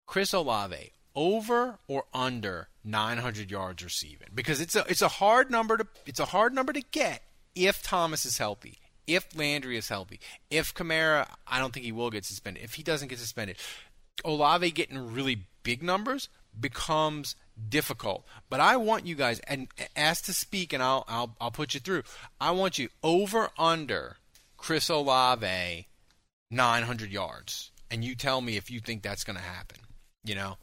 Chris 0.06 0.32
Olave 0.32 0.92
over 1.14 1.78
or 1.88 2.04
under 2.14 2.68
900 2.84 3.50
yards 3.50 3.84
receiving 3.84 4.28
because 4.34 4.60
it's 4.60 4.76
a 4.76 4.84
it's 4.88 5.02
a 5.02 5.08
hard 5.08 5.50
number 5.50 5.76
to 5.76 5.87
it's 6.06 6.20
a 6.20 6.26
hard 6.26 6.54
number 6.54 6.72
to 6.72 6.80
get 6.80 7.22
if 7.54 7.82
Thomas 7.82 8.25
is 8.25 8.38
healthy 8.38 8.78
if 9.14 9.37
Landry 9.37 9.76
is 9.76 9.88
healthy, 9.88 10.21
if 10.50 10.73
Kamara, 10.73 11.29
I 11.47 11.59
don't 11.59 11.73
think 11.75 11.85
he 11.85 11.93
will 11.93 12.11
get 12.11 12.25
suspended. 12.25 12.62
If 12.62 12.75
he 12.75 12.83
doesn't 12.85 13.09
get 13.09 13.19
suspended, 13.19 13.57
Olave 14.25 14.71
getting 14.71 15.12
really 15.12 15.47
big 15.64 15.83
numbers 15.83 16.29
becomes 16.59 17.35
difficult. 17.69 18.25
But 18.49 18.61
I 18.61 18.76
want 18.76 19.07
you 19.07 19.17
guys 19.17 19.40
and 19.40 19.69
ask 19.97 20.25
to 20.26 20.33
speak, 20.33 20.73
and 20.73 20.83
I'll 20.83 21.05
I'll 21.09 21.37
I'll 21.40 21.50
put 21.50 21.75
you 21.75 21.81
through. 21.81 22.05
I 22.40 22.52
want 22.52 22.79
you 22.79 22.88
over 23.02 23.50
under 23.59 24.17
Chris 24.57 24.88
Olave 24.88 25.88
900 26.50 27.11
yards, 27.11 27.73
and 27.90 28.05
you 28.05 28.14
tell 28.14 28.40
me 28.40 28.57
if 28.57 28.71
you 28.71 28.79
think 28.79 29.02
that's 29.02 29.25
going 29.25 29.37
to 29.37 29.43
happen. 29.43 29.79
You 30.25 30.37
know. 30.37 30.57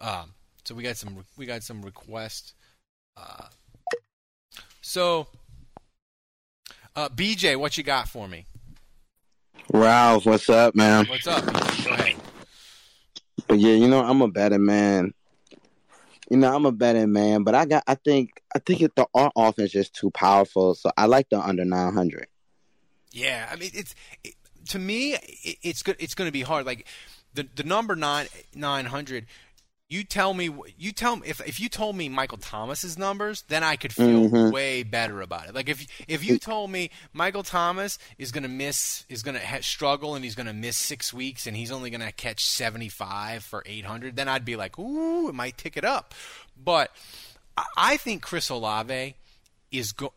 Um. 0.00 0.34
So 0.64 0.74
we 0.74 0.82
got 0.82 0.98
some 0.98 1.24
we 1.38 1.46
got 1.46 1.62
some 1.62 1.80
requests. 1.80 2.52
Uh. 3.16 3.46
So 4.82 5.28
uh, 7.00 7.08
BJ, 7.08 7.56
what 7.56 7.78
you 7.78 7.84
got 7.84 8.08
for 8.08 8.28
me? 8.28 8.44
Ralph, 9.72 10.26
what's 10.26 10.50
up, 10.50 10.74
man? 10.74 11.06
What's 11.06 11.26
up? 11.26 11.44
Go 11.46 11.52
ahead. 11.92 12.16
But 13.48 13.58
yeah, 13.58 13.72
you 13.72 13.88
know, 13.88 14.00
I'm 14.00 14.20
a 14.20 14.28
better 14.28 14.58
man. 14.58 15.14
You 16.30 16.36
know, 16.36 16.54
I'm 16.54 16.66
a 16.66 16.72
better 16.72 17.06
man, 17.06 17.42
but 17.42 17.54
I 17.54 17.64
got, 17.64 17.82
I 17.86 17.94
think, 17.94 18.42
I 18.54 18.58
think 18.60 18.82
it, 18.82 18.94
the 18.94 19.06
our 19.14 19.32
offense 19.34 19.74
is 19.74 19.88
too 19.90 20.10
powerful, 20.10 20.74
so 20.74 20.90
I 20.96 21.06
like 21.06 21.28
the 21.30 21.40
under 21.40 21.64
900. 21.64 22.28
Yeah, 23.12 23.48
I 23.50 23.56
mean, 23.56 23.70
it's 23.74 23.94
it, 24.22 24.34
to 24.68 24.78
me, 24.78 25.14
it, 25.14 25.56
it's 25.62 25.82
good. 25.82 25.96
It's 25.98 26.14
going 26.14 26.28
to 26.28 26.32
be 26.32 26.42
hard. 26.42 26.66
Like 26.66 26.86
the 27.34 27.48
the 27.56 27.64
number 27.64 27.96
nine 27.96 28.28
900 28.54 29.26
you 29.90 30.04
tell 30.04 30.32
me 30.32 30.48
you 30.78 30.92
tell 30.92 31.16
me 31.16 31.28
if 31.28 31.46
if 31.46 31.58
you 31.58 31.68
told 31.68 31.96
me 31.96 32.08
Michael 32.08 32.38
Thomas's 32.38 32.96
numbers, 32.96 33.42
then 33.48 33.64
I 33.64 33.74
could 33.74 33.92
feel 33.92 34.30
mm-hmm. 34.30 34.52
way 34.52 34.84
better 34.84 35.20
about 35.20 35.48
it. 35.48 35.54
Like 35.54 35.68
if 35.68 35.84
if 36.06 36.24
you 36.24 36.38
told 36.38 36.70
me 36.70 36.90
Michael 37.12 37.42
Thomas 37.42 37.98
is 38.16 38.30
going 38.30 38.44
to 38.44 38.48
miss 38.48 39.04
is 39.08 39.24
going 39.24 39.34
to 39.34 39.44
ha- 39.44 39.58
struggle 39.62 40.14
and 40.14 40.24
he's 40.24 40.36
going 40.36 40.46
to 40.46 40.52
miss 40.52 40.76
6 40.76 41.12
weeks 41.12 41.48
and 41.48 41.56
he's 41.56 41.72
only 41.72 41.90
going 41.90 42.02
to 42.02 42.12
catch 42.12 42.46
75 42.46 43.42
for 43.42 43.64
800, 43.66 44.14
then 44.14 44.28
I'd 44.28 44.44
be 44.44 44.54
like, 44.54 44.78
"Ooh, 44.78 45.28
it 45.28 45.34
might 45.34 45.58
tick 45.58 45.76
it 45.76 45.84
up." 45.84 46.14
But 46.56 46.92
I 47.76 47.96
think 47.96 48.22
Chris 48.22 48.48
Olave 48.48 49.16
is 49.72 49.90
go- 49.90 50.14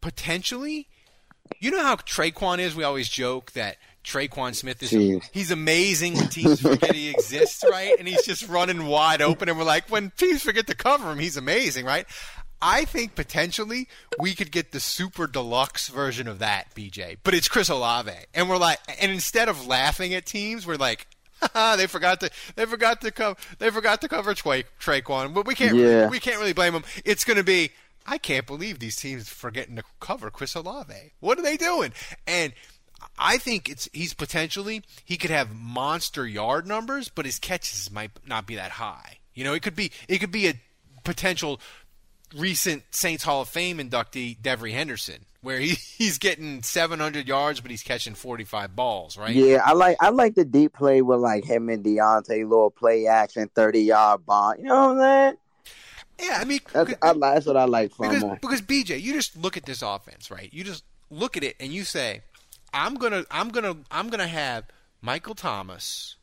potentially 0.00 0.86
you 1.60 1.70
know 1.70 1.82
how 1.82 1.96
Tre'Quan 1.96 2.58
is? 2.58 2.74
We 2.74 2.84
always 2.84 3.08
joke 3.08 3.52
that 3.52 3.76
Tre'Quan 4.06 4.54
Smith 4.54 4.82
is 4.84 4.92
Jeez. 4.92 5.28
he's 5.32 5.50
amazing 5.50 6.14
when 6.14 6.28
teams 6.28 6.60
forget 6.60 6.94
he 6.94 7.10
exists, 7.10 7.64
right? 7.68 7.94
And 7.98 8.06
he's 8.06 8.24
just 8.24 8.48
running 8.48 8.86
wide 8.86 9.20
open, 9.20 9.48
and 9.48 9.58
we're 9.58 9.64
like, 9.64 9.90
when 9.90 10.12
teams 10.16 10.42
forget 10.42 10.68
to 10.68 10.76
cover 10.76 11.10
him, 11.10 11.18
he's 11.18 11.36
amazing, 11.36 11.84
right? 11.84 12.06
I 12.62 12.84
think 12.84 13.16
potentially 13.16 13.88
we 14.18 14.34
could 14.34 14.50
get 14.50 14.72
the 14.72 14.80
super 14.80 15.26
deluxe 15.26 15.88
version 15.88 16.28
of 16.28 16.38
that, 16.38 16.74
BJ. 16.74 17.18
But 17.22 17.34
it's 17.34 17.48
Chris 17.48 17.68
Olave, 17.68 18.12
and 18.32 18.48
we're 18.48 18.56
like, 18.58 18.78
and 19.00 19.10
instead 19.10 19.48
of 19.48 19.66
laughing 19.66 20.14
at 20.14 20.24
teams, 20.24 20.66
we're 20.66 20.76
like, 20.76 21.06
they 21.54 21.86
forgot 21.86 22.20
to 22.20 22.30
they 22.54 22.64
forgot 22.64 23.00
to 23.02 23.10
cover 23.10 23.36
they 23.58 23.70
forgot 23.70 24.00
to 24.00 24.08
cover 24.08 24.34
Tra- 24.34 24.64
Tre'Quan, 24.80 25.34
but 25.34 25.46
we 25.46 25.54
can't 25.54 25.76
yeah. 25.76 25.84
really, 25.84 26.06
we 26.08 26.20
can't 26.20 26.38
really 26.38 26.54
blame 26.54 26.72
them. 26.72 26.84
It's 27.04 27.24
going 27.24 27.36
to 27.36 27.44
be 27.44 27.72
I 28.06 28.18
can't 28.18 28.46
believe 28.46 28.78
these 28.78 28.96
teams 28.96 29.28
forgetting 29.28 29.76
to 29.76 29.82
cover 30.00 30.30
Chris 30.30 30.54
Olave. 30.54 31.12
What 31.20 31.38
are 31.38 31.42
they 31.42 31.56
doing? 31.56 31.92
And 32.26 32.52
I 33.18 33.38
think 33.38 33.68
it's 33.68 33.88
he's 33.92 34.14
potentially 34.14 34.82
he 35.04 35.16
could 35.16 35.30
have 35.30 35.54
monster 35.54 36.26
yard 36.26 36.66
numbers, 36.66 37.08
but 37.08 37.24
his 37.24 37.38
catches 37.38 37.90
might 37.90 38.10
not 38.26 38.46
be 38.46 38.56
that 38.56 38.72
high. 38.72 39.18
You 39.34 39.44
know, 39.44 39.54
it 39.54 39.62
could 39.62 39.76
be 39.76 39.92
it 40.08 40.18
could 40.18 40.30
be 40.30 40.48
a 40.48 40.54
potential 41.04 41.60
recent 42.34 42.82
Saints 42.90 43.24
Hall 43.24 43.42
of 43.42 43.48
Fame 43.48 43.78
inductee, 43.78 44.38
Devery 44.40 44.72
Henderson, 44.72 45.24
where 45.40 45.58
he, 45.58 45.68
he's 45.96 46.18
getting 46.18 46.62
700 46.62 47.28
yards, 47.28 47.60
but 47.60 47.70
he's 47.70 47.82
catching 47.82 48.14
45 48.14 48.74
balls, 48.74 49.16
right? 49.16 49.34
Yeah, 49.34 49.60
I 49.64 49.72
like 49.72 49.96
I 50.00 50.10
like 50.10 50.34
the 50.34 50.44
deep 50.44 50.74
play 50.74 51.02
with 51.02 51.20
like 51.20 51.44
him 51.44 51.68
and 51.68 51.84
Diontae, 51.84 52.48
little 52.48 52.70
play 52.70 53.06
action, 53.06 53.50
30 53.54 53.80
yard 53.82 54.26
bond. 54.26 54.58
You 54.60 54.66
know 54.66 54.94
what 54.94 54.98
I'm 54.98 55.00
saying? 55.00 55.36
Yeah, 56.18 56.38
I 56.40 56.44
mean, 56.44 56.60
that's, 56.72 56.94
I, 57.02 57.12
that's 57.12 57.46
what 57.46 57.56
I 57.56 57.64
like 57.64 57.92
from 57.92 58.08
because, 58.08 58.22
him. 58.22 58.38
Because 58.40 58.62
BJ, 58.62 59.00
you 59.00 59.12
just 59.12 59.36
look 59.36 59.56
at 59.56 59.66
this 59.66 59.82
offense, 59.82 60.30
right? 60.30 60.48
You 60.52 60.64
just 60.64 60.82
look 61.10 61.36
at 61.36 61.44
it 61.44 61.56
and 61.60 61.70
you 61.72 61.84
say, 61.84 62.22
I'm 62.76 62.94
gonna 62.94 63.24
I'm 63.30 63.48
gonna 63.48 63.76
I'm 63.90 64.10
gonna 64.10 64.26
have 64.26 64.64
Michael 65.00 65.34
Thomas, 65.34 66.16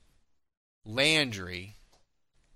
Landry, 0.86 1.75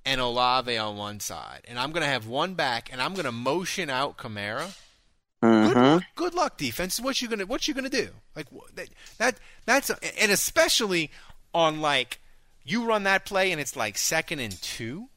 and 0.06 0.22
Olave 0.22 0.78
on 0.78 0.98
one 0.98 1.20
side, 1.20 1.62
and 1.68 1.80
I'm 1.80 1.92
gonna 1.92 2.06
have 2.06 2.28
one 2.28 2.54
back, 2.54 2.90
and 2.92 3.02
I'm 3.02 3.14
gonna 3.14 3.32
motion 3.32 3.90
out 3.90 4.18
Kamara. 4.18 4.76
Mm-hmm. 5.44 5.74
Good, 5.74 6.06
good, 6.16 6.34
luck, 6.34 6.58
defense. 6.58 7.00
What 7.00 7.22
you 7.22 7.28
gonna 7.28 7.46
What 7.46 7.68
you 7.68 7.74
gonna 7.74 7.90
do? 7.90 8.10
Like 8.36 8.48
that, 8.76 8.90
that 9.18 9.40
that's 9.66 9.90
and 9.90 10.32
especially 10.32 11.12
on 11.54 11.82
like 11.82 12.20
you 12.64 12.86
run 12.86 13.04
that 13.04 13.26
play 13.26 13.52
and 13.52 13.60
it's 13.60 13.76
like 13.76 13.98
second 13.98 14.40
and 14.40 14.60
two. 14.62 15.10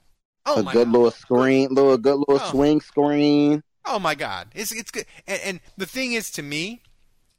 Oh 0.47 0.61
a 0.61 0.63
my 0.63 0.73
good 0.73 0.87
God. 0.87 0.93
little 0.93 1.11
screen, 1.11 1.69
little 1.71 1.99
good 1.99 2.17
little 2.17 2.41
oh. 2.43 2.51
swing 2.51 2.81
screen. 2.81 3.63
Oh 3.85 3.99
my 3.99 4.15
God, 4.15 4.49
it's 4.55 4.73
it's 4.73 4.91
good. 4.91 5.07
And, 5.27 5.41
and 5.45 5.61
the 5.77 5.87
thing 5.87 6.13
is, 6.13 6.31
to 6.33 6.43
me, 6.43 6.83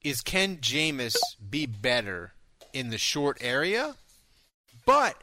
is 0.03 0.22
can 0.22 0.58
Jameis 0.58 1.15
be 1.50 1.65
better 1.65 2.34
in 2.74 2.89
the 2.89 2.98
short 2.98 3.38
area? 3.41 3.96
But 4.86 5.15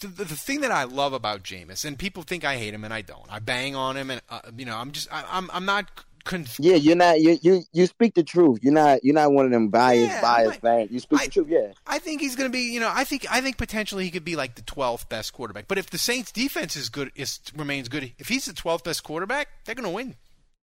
the, 0.00 0.08
the, 0.08 0.24
thing 0.24 0.60
that 0.60 0.70
I 0.70 0.84
love 0.84 1.12
about 1.12 1.42
Jameis, 1.42 1.84
and 1.84 1.98
people 1.98 2.22
think 2.22 2.44
I 2.44 2.56
hate 2.56 2.72
him, 2.72 2.84
and 2.84 2.94
I 2.94 3.02
don't. 3.02 3.26
I 3.30 3.40
bang 3.40 3.74
on 3.74 3.96
him, 3.96 4.10
and 4.10 4.22
uh, 4.30 4.40
you 4.56 4.64
know, 4.64 4.76
I'm 4.76 4.92
just, 4.92 5.12
I, 5.12 5.24
I'm, 5.30 5.50
I'm 5.52 5.64
not. 5.64 5.90
Conf- 6.24 6.60
yeah, 6.60 6.74
you're 6.74 6.96
not. 6.96 7.20
You, 7.20 7.38
you 7.42 7.62
you 7.72 7.86
speak 7.86 8.14
the 8.14 8.22
truth. 8.22 8.58
You're 8.62 8.72
not. 8.72 9.02
You're 9.02 9.14
not 9.14 9.32
one 9.32 9.46
of 9.46 9.50
them 9.50 9.68
biased, 9.68 10.10
yeah, 10.10 10.20
biased 10.20 10.60
fans. 10.60 10.90
You 10.90 11.00
speak 11.00 11.20
I, 11.20 11.24
the 11.24 11.30
truth. 11.30 11.48
Yeah. 11.48 11.72
I 11.86 11.98
think 11.98 12.20
he's 12.20 12.36
going 12.36 12.50
to 12.50 12.52
be. 12.52 12.72
You 12.72 12.80
know, 12.80 12.90
I 12.92 13.04
think 13.04 13.26
I 13.30 13.40
think 13.40 13.56
potentially 13.56 14.04
he 14.04 14.10
could 14.10 14.24
be 14.24 14.36
like 14.36 14.54
the 14.54 14.62
12th 14.62 15.08
best 15.08 15.32
quarterback. 15.32 15.68
But 15.68 15.78
if 15.78 15.90
the 15.90 15.98
Saints' 15.98 16.30
defense 16.30 16.76
is 16.76 16.90
good, 16.90 17.12
is 17.14 17.40
remains 17.56 17.88
good, 17.88 18.12
if 18.18 18.28
he's 18.28 18.44
the 18.44 18.52
12th 18.52 18.84
best 18.84 19.04
quarterback, 19.04 19.48
they're 19.64 19.74
going 19.74 19.84
to 19.84 19.90
win 19.90 20.16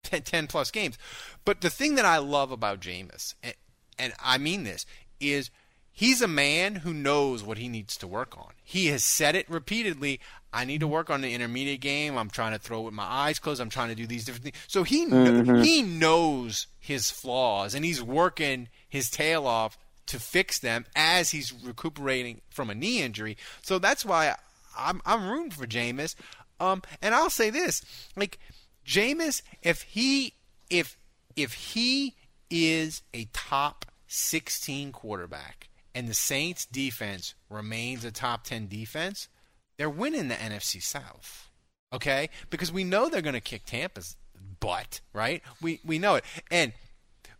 10, 0.05 0.23
10, 0.23 0.47
plus 0.47 0.71
games. 0.71 0.99
But 1.45 1.61
the 1.61 1.71
thing 1.71 1.97
that 1.97 2.05
I 2.05 2.19
love 2.19 2.51
about 2.51 2.81
Jameis, 2.81 3.35
and, 3.43 3.55
and 3.99 4.13
I 4.23 4.39
mean 4.39 4.65
this, 4.65 4.87
is 5.21 5.51
he's 5.93 6.23
a 6.23 6.29
man 6.29 6.77
who 6.77 6.93
knows 6.93 7.43
what 7.43 7.59
he 7.59 7.69
needs 7.69 7.97
to 7.99 8.07
work 8.07 8.37
on. 8.37 8.53
He 8.63 8.87
has 8.89 9.05
said 9.05 9.35
it 9.35 9.49
repeatedly. 9.49 10.21
I 10.53 10.65
need 10.65 10.81
to 10.81 10.87
work 10.87 11.11
on 11.11 11.21
the 11.21 11.35
intermediate 11.35 11.81
game. 11.81 12.17
I'm 12.17 12.31
trying 12.31 12.53
to 12.53 12.59
throw 12.59 12.83
with 12.83 12.95
my 12.95 13.05
eyes 13.05 13.39
closed. 13.39 13.61
I'm 13.61 13.71
trying 13.71 13.89
to 13.89 13.95
do 13.95 14.07
these 14.07 14.25
different 14.25 14.45
things. 14.45 14.57
So 14.69 14.85
he 14.85 15.07
mm-hmm. 15.07 15.63
he 15.63 15.83
knows 15.83 16.69
his 16.79 17.11
flaws 17.11 17.75
and 17.75 17.85
he's 17.85 18.03
working 18.03 18.69
his 18.89 19.11
tail 19.11 19.47
off 19.47 19.77
to 20.07 20.21
fix 20.21 20.59
them 20.59 20.85
as 20.95 21.31
he's 21.31 21.53
recuperating 21.53 22.41
from 22.51 22.71
a 22.71 22.75
knee 22.75 23.03
injury. 23.03 23.37
So 23.63 23.79
that's 23.79 24.05
why 24.05 24.37
I'm 24.79 25.01
I'm 25.05 25.29
rooting 25.29 25.51
for 25.51 25.67
Jameis. 25.67 26.15
Um, 26.61 26.83
and 27.03 27.15
I'll 27.15 27.31
say 27.31 27.51
this, 27.51 27.83
like 28.17 28.39
Jameis, 28.87 29.43
if 29.63 29.83
he 29.83 30.35
if 30.71 30.97
if 31.37 31.53
he 31.55 32.15
is 32.51 33.03
a 33.13 33.27
top 33.33 33.87
16 34.07 34.93
quarterback 34.93 35.69
and 35.95 36.07
the 36.09 36.15
Saints 36.15 36.67
defense 36.67 37.35
remains 37.49 38.05
a 38.05 38.13
top 38.13 38.45
10 38.45 38.69
defense, 38.69 39.29
they're 39.77 39.91
winning 39.91 40.29
the 40.29 40.35
NFC 40.35 40.83
South. 40.83 41.51
Okay? 41.93 42.29
Because 42.51 42.73
we 42.73 42.85
know 42.85 43.09
they're 43.09 43.23
going 43.23 43.35
to 43.35 43.41
kick 43.41 43.65
Tampa's 43.67 44.17
butt, 44.61 45.01
right? 45.13 45.43
We 45.63 45.81
we 45.85 45.99
know 45.99 46.17
it. 46.17 46.25
And 46.51 46.73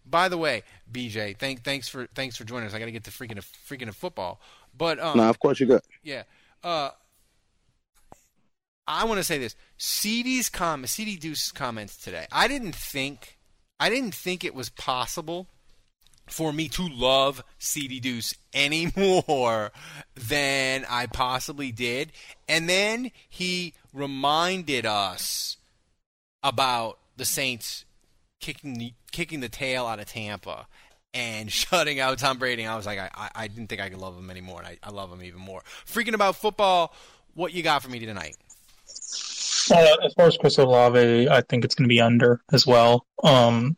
by 0.07 0.29
the 0.29 0.39
way, 0.39 0.63
BJ, 0.91 1.37
thank 1.37 1.63
thanks 1.63 1.89
for 1.89 2.07
thanks 2.15 2.37
for 2.37 2.45
joining 2.45 2.67
us. 2.67 2.75
I 2.75 2.79
got 2.79 2.87
to 2.87 2.93
get 2.93 3.05
to 3.05 3.11
freaking 3.11 3.39
freaking 3.69 3.89
of 3.89 3.97
football. 3.97 4.41
But 4.77 4.99
um, 5.01 5.19
no, 5.19 5.29
of 5.29 5.39
course 5.39 5.61
you 5.61 5.67
good. 5.67 5.83
Yeah. 6.03 6.25
Uh, 6.63 6.91
I 8.87 9.05
want 9.05 9.19
to 9.19 9.25
say 9.25 9.39
this. 9.39 9.57
CD's 9.79 10.49
comment, 10.49 10.91
CD 10.91 11.17
Deuce's 11.17 11.53
comments 11.53 11.97
today. 11.97 12.27
I 12.31 12.49
didn't 12.49 12.75
think, 12.75 13.39
I 13.81 13.89
didn't 13.89 14.15
think 14.15 14.45
it 14.45 14.55
was 14.55 14.69
possible 14.69 15.49
for 16.27 16.53
me 16.53 16.69
to 16.69 16.89
love 16.89 17.43
CD 17.59 18.01
Deuce 18.01 18.35
any 18.53 18.93
more 18.97 19.73
than 20.15 20.87
I 20.89 21.07
possibly 21.07 21.73
did. 21.73 22.13
And 22.49 22.69
then 22.69 23.11
he 23.29 23.75
reminded 23.93 24.87
us 24.87 25.57
about 26.43 26.99
the 27.17 27.25
Saints 27.25 27.85
kicking 28.41 28.75
the, 28.75 28.93
kicking 29.13 29.41
the 29.41 29.49
tail 29.49 29.87
out 29.87 30.01
of 30.01 30.07
Tampa 30.07 30.67
and 31.15 31.51
shutting 31.53 32.01
out 32.01 32.19
Tom 32.19 32.39
Brady. 32.39 32.67
I 32.67 32.77
was 32.77 32.87
like, 32.87 32.99
I, 32.99 33.31
I 33.35 33.49
didn't 33.49 33.69
think 33.69 33.81
I 33.81 33.89
could 33.89 33.99
love 33.99 34.19
him 34.19 34.31
anymore, 34.31 34.59
and 34.59 34.67
I, 34.67 34.79
I 34.83 34.91
love 34.91 35.13
him 35.13 35.23
even 35.23 35.41
more. 35.41 35.63
Freaking 35.87 36.15
about 36.15 36.37
football, 36.37 36.95
what 37.35 37.53
you 37.53 37.63
got 37.63 37.83
for 37.83 37.89
me 37.89 37.99
tonight? 37.99 38.37
Uh, 39.71 39.97
as 40.05 40.15
far 40.15 40.27
as 40.27 40.37
Chris 40.37 40.59
Olave, 40.59 41.29
I 41.29 41.41
think 41.43 41.65
it's 41.65 41.75
going 41.75 41.85
to 41.85 41.93
be 41.93 42.01
under 42.01 42.41
as 42.53 42.67
well. 42.67 43.07
Um, 43.23 43.77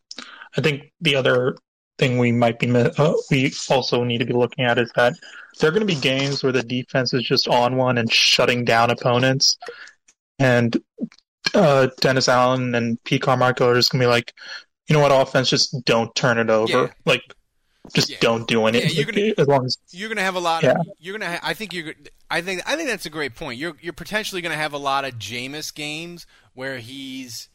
I 0.57 0.61
think 0.61 0.91
the 1.01 1.15
other 1.15 1.57
thing 1.97 2.17
we 2.17 2.31
might 2.31 2.59
be 2.59 2.69
uh, 2.69 3.13
we 3.31 3.51
also 3.69 4.03
need 4.03 4.19
to 4.19 4.25
be 4.25 4.33
looking 4.33 4.65
at 4.65 4.77
is 4.77 4.91
that 4.95 5.13
there 5.59 5.69
are 5.69 5.73
going 5.73 5.85
to 5.85 5.93
be 5.93 5.99
games 5.99 6.43
where 6.43 6.51
the 6.51 6.63
defense 6.63 7.13
is 7.13 7.23
just 7.23 7.47
on 7.47 7.75
one 7.75 7.97
and 7.97 8.11
shutting 8.11 8.65
down 8.65 8.91
opponents, 8.91 9.57
and 10.39 10.77
uh, 11.53 11.87
Dennis 11.99 12.27
Allen 12.27 12.75
and 12.75 13.03
Pete 13.03 13.21
Carmichael 13.21 13.69
are 13.69 13.75
just 13.75 13.91
going 13.91 14.01
to 14.01 14.05
be 14.05 14.09
like, 14.09 14.33
you 14.87 14.95
know 14.95 15.01
what, 15.01 15.11
offense, 15.11 15.49
just 15.49 15.75
don't 15.85 16.13
turn 16.15 16.37
it 16.37 16.49
over. 16.49 16.71
Yeah. 16.71 16.87
Like, 17.05 17.23
just 17.93 18.09
yeah. 18.09 18.17
don't 18.19 18.47
do 18.47 18.65
anything. 18.65 18.89
Yeah, 18.89 18.95
you're 18.95 19.11
gonna, 19.11 19.33
as 19.37 19.47
long 19.47 19.65
as 19.65 19.77
you're 19.91 20.09
gonna 20.09 20.21
have 20.21 20.35
a 20.35 20.39
lot. 20.39 20.63
Of, 20.63 20.77
you're 20.99 21.17
gonna. 21.17 21.31
Ha- 21.31 21.39
I 21.43 21.53
think 21.53 21.73
you're. 21.73 21.93
I 22.29 22.41
think. 22.41 22.61
I 22.67 22.75
think 22.75 22.89
that's 22.89 23.05
a 23.05 23.09
great 23.09 23.35
point. 23.35 23.59
You're. 23.59 23.75
You're 23.81 23.93
potentially 23.93 24.41
gonna 24.41 24.55
have 24.55 24.73
a 24.73 24.77
lot 24.77 25.05
of 25.05 25.15
Jameis 25.15 25.73
games 25.73 26.25
where 26.53 26.77
he's 26.77 27.49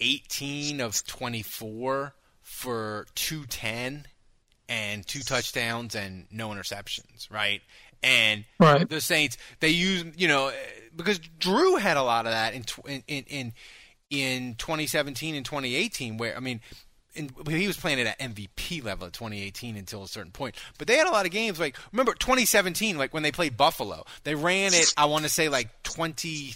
18 0.00 0.80
of 0.80 1.04
24 1.06 2.14
for 2.42 3.06
210 3.14 4.06
and 4.68 5.06
two 5.06 5.20
touchdowns 5.20 5.94
and 5.94 6.26
no 6.30 6.48
interceptions, 6.50 7.30
right? 7.30 7.62
And 8.02 8.44
right. 8.60 8.88
the 8.88 9.00
Saints, 9.00 9.36
they 9.60 9.70
use, 9.70 10.04
you 10.16 10.28
know, 10.28 10.52
because 10.94 11.18
Drew 11.18 11.76
had 11.76 11.96
a 11.96 12.02
lot 12.02 12.26
of 12.26 12.32
that 12.32 12.54
in 12.54 12.64
in 13.06 13.24
in 13.24 13.52
in 14.10 14.54
2017 14.56 15.34
and 15.34 15.44
2018, 15.44 16.16
where 16.16 16.36
I 16.36 16.40
mean, 16.40 16.60
in, 17.18 17.30
he 17.48 17.66
was 17.66 17.76
playing 17.76 18.00
at 18.00 18.16
an 18.20 18.34
MVP 18.34 18.84
level 18.84 19.06
in 19.06 19.12
2018 19.12 19.76
until 19.76 20.02
a 20.02 20.08
certain 20.08 20.32
point. 20.32 20.54
But 20.78 20.86
they 20.86 20.96
had 20.96 21.06
a 21.06 21.10
lot 21.10 21.26
of 21.26 21.32
games 21.32 21.58
like 21.58 21.76
remember 21.92 22.14
2017, 22.14 22.96
like 22.96 23.12
when 23.12 23.22
they 23.22 23.32
played 23.32 23.56
Buffalo, 23.56 24.04
they 24.24 24.34
ran 24.34 24.74
it. 24.74 24.92
I 24.96 25.06
want 25.06 25.24
to 25.24 25.28
say 25.28 25.48
like 25.48 25.82
20, 25.82 26.54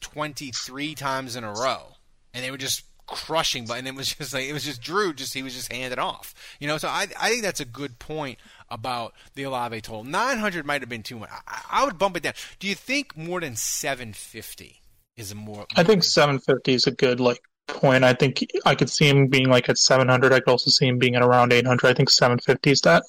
23 0.00 0.94
times 0.94 1.36
in 1.36 1.44
a 1.44 1.52
row, 1.52 1.94
and 2.34 2.44
they 2.44 2.50
were 2.50 2.58
just 2.58 2.84
crushing. 3.06 3.66
But 3.66 3.78
and 3.78 3.88
it 3.88 3.94
was 3.94 4.14
just 4.14 4.32
like 4.32 4.44
it 4.44 4.52
was 4.52 4.64
just 4.64 4.82
Drew. 4.82 5.12
Just 5.12 5.34
he 5.34 5.42
was 5.42 5.54
just 5.54 5.72
handed 5.72 5.98
off. 5.98 6.34
You 6.58 6.68
know, 6.68 6.78
so 6.78 6.88
I 6.88 7.06
I 7.18 7.30
think 7.30 7.42
that's 7.42 7.60
a 7.60 7.64
good 7.64 7.98
point 7.98 8.38
about 8.68 9.14
the 9.34 9.44
Olave 9.44 9.80
total. 9.80 10.04
900 10.04 10.64
might 10.64 10.82
have 10.82 10.88
been 10.88 11.02
too 11.02 11.18
much. 11.18 11.30
I, 11.46 11.62
I 11.70 11.84
would 11.84 11.98
bump 11.98 12.16
it 12.16 12.22
down. 12.22 12.34
Do 12.58 12.68
you 12.68 12.74
think 12.74 13.16
more 13.16 13.40
than 13.40 13.56
750 13.56 14.80
is 15.16 15.32
a 15.32 15.34
more 15.34 15.66
I 15.76 15.84
think 15.84 16.02
750 16.04 16.72
is 16.72 16.86
a 16.86 16.92
good 16.92 17.20
like 17.20 17.42
point. 17.74 18.04
I 18.04 18.12
think 18.14 18.46
I 18.64 18.74
could 18.74 18.90
see 18.90 19.08
him 19.08 19.28
being 19.28 19.48
like 19.48 19.68
at 19.68 19.78
700. 19.78 20.32
I 20.32 20.40
could 20.40 20.50
also 20.50 20.70
see 20.70 20.86
him 20.86 20.98
being 20.98 21.14
at 21.14 21.22
around 21.22 21.52
800. 21.52 21.88
I 21.88 21.94
think 21.94 22.10
750 22.10 22.70
is 22.70 22.80
that 22.82 23.02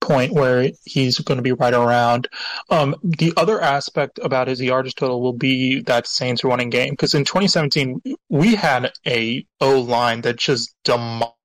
point 0.00 0.32
where 0.32 0.70
he's 0.84 1.18
going 1.20 1.36
to 1.36 1.42
be 1.42 1.52
right 1.52 1.72
around. 1.72 2.28
Um, 2.70 2.96
the 3.02 3.32
other 3.36 3.60
aspect 3.60 4.18
about 4.20 4.48
his 4.48 4.60
yardage 4.60 4.96
total 4.96 5.22
will 5.22 5.32
be 5.32 5.80
that 5.82 6.06
Saints 6.06 6.44
running 6.44 6.70
game 6.70 6.90
because 6.90 7.14
in 7.14 7.24
2017 7.24 8.02
we 8.28 8.54
had 8.54 8.92
a 9.06 9.46
O 9.60 9.80
line 9.80 10.22
that 10.22 10.36
just 10.36 10.74
demolished 10.84 11.36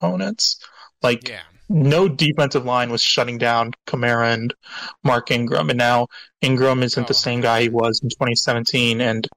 opponents. 0.00 0.64
Like 1.02 1.28
yeah. 1.28 1.40
no 1.68 2.08
defensive 2.08 2.64
line 2.64 2.90
was 2.90 3.02
shutting 3.02 3.38
down 3.38 3.72
Kamara 3.86 4.32
and 4.34 4.54
Mark 5.04 5.30
Ingram, 5.30 5.70
and 5.70 5.78
now 5.78 6.08
Ingram 6.40 6.82
isn't 6.82 7.04
oh, 7.04 7.06
the 7.06 7.14
same 7.14 7.40
guy 7.40 7.62
he 7.62 7.68
was 7.68 8.00
in 8.02 8.08
2017, 8.08 9.00
and 9.00 9.28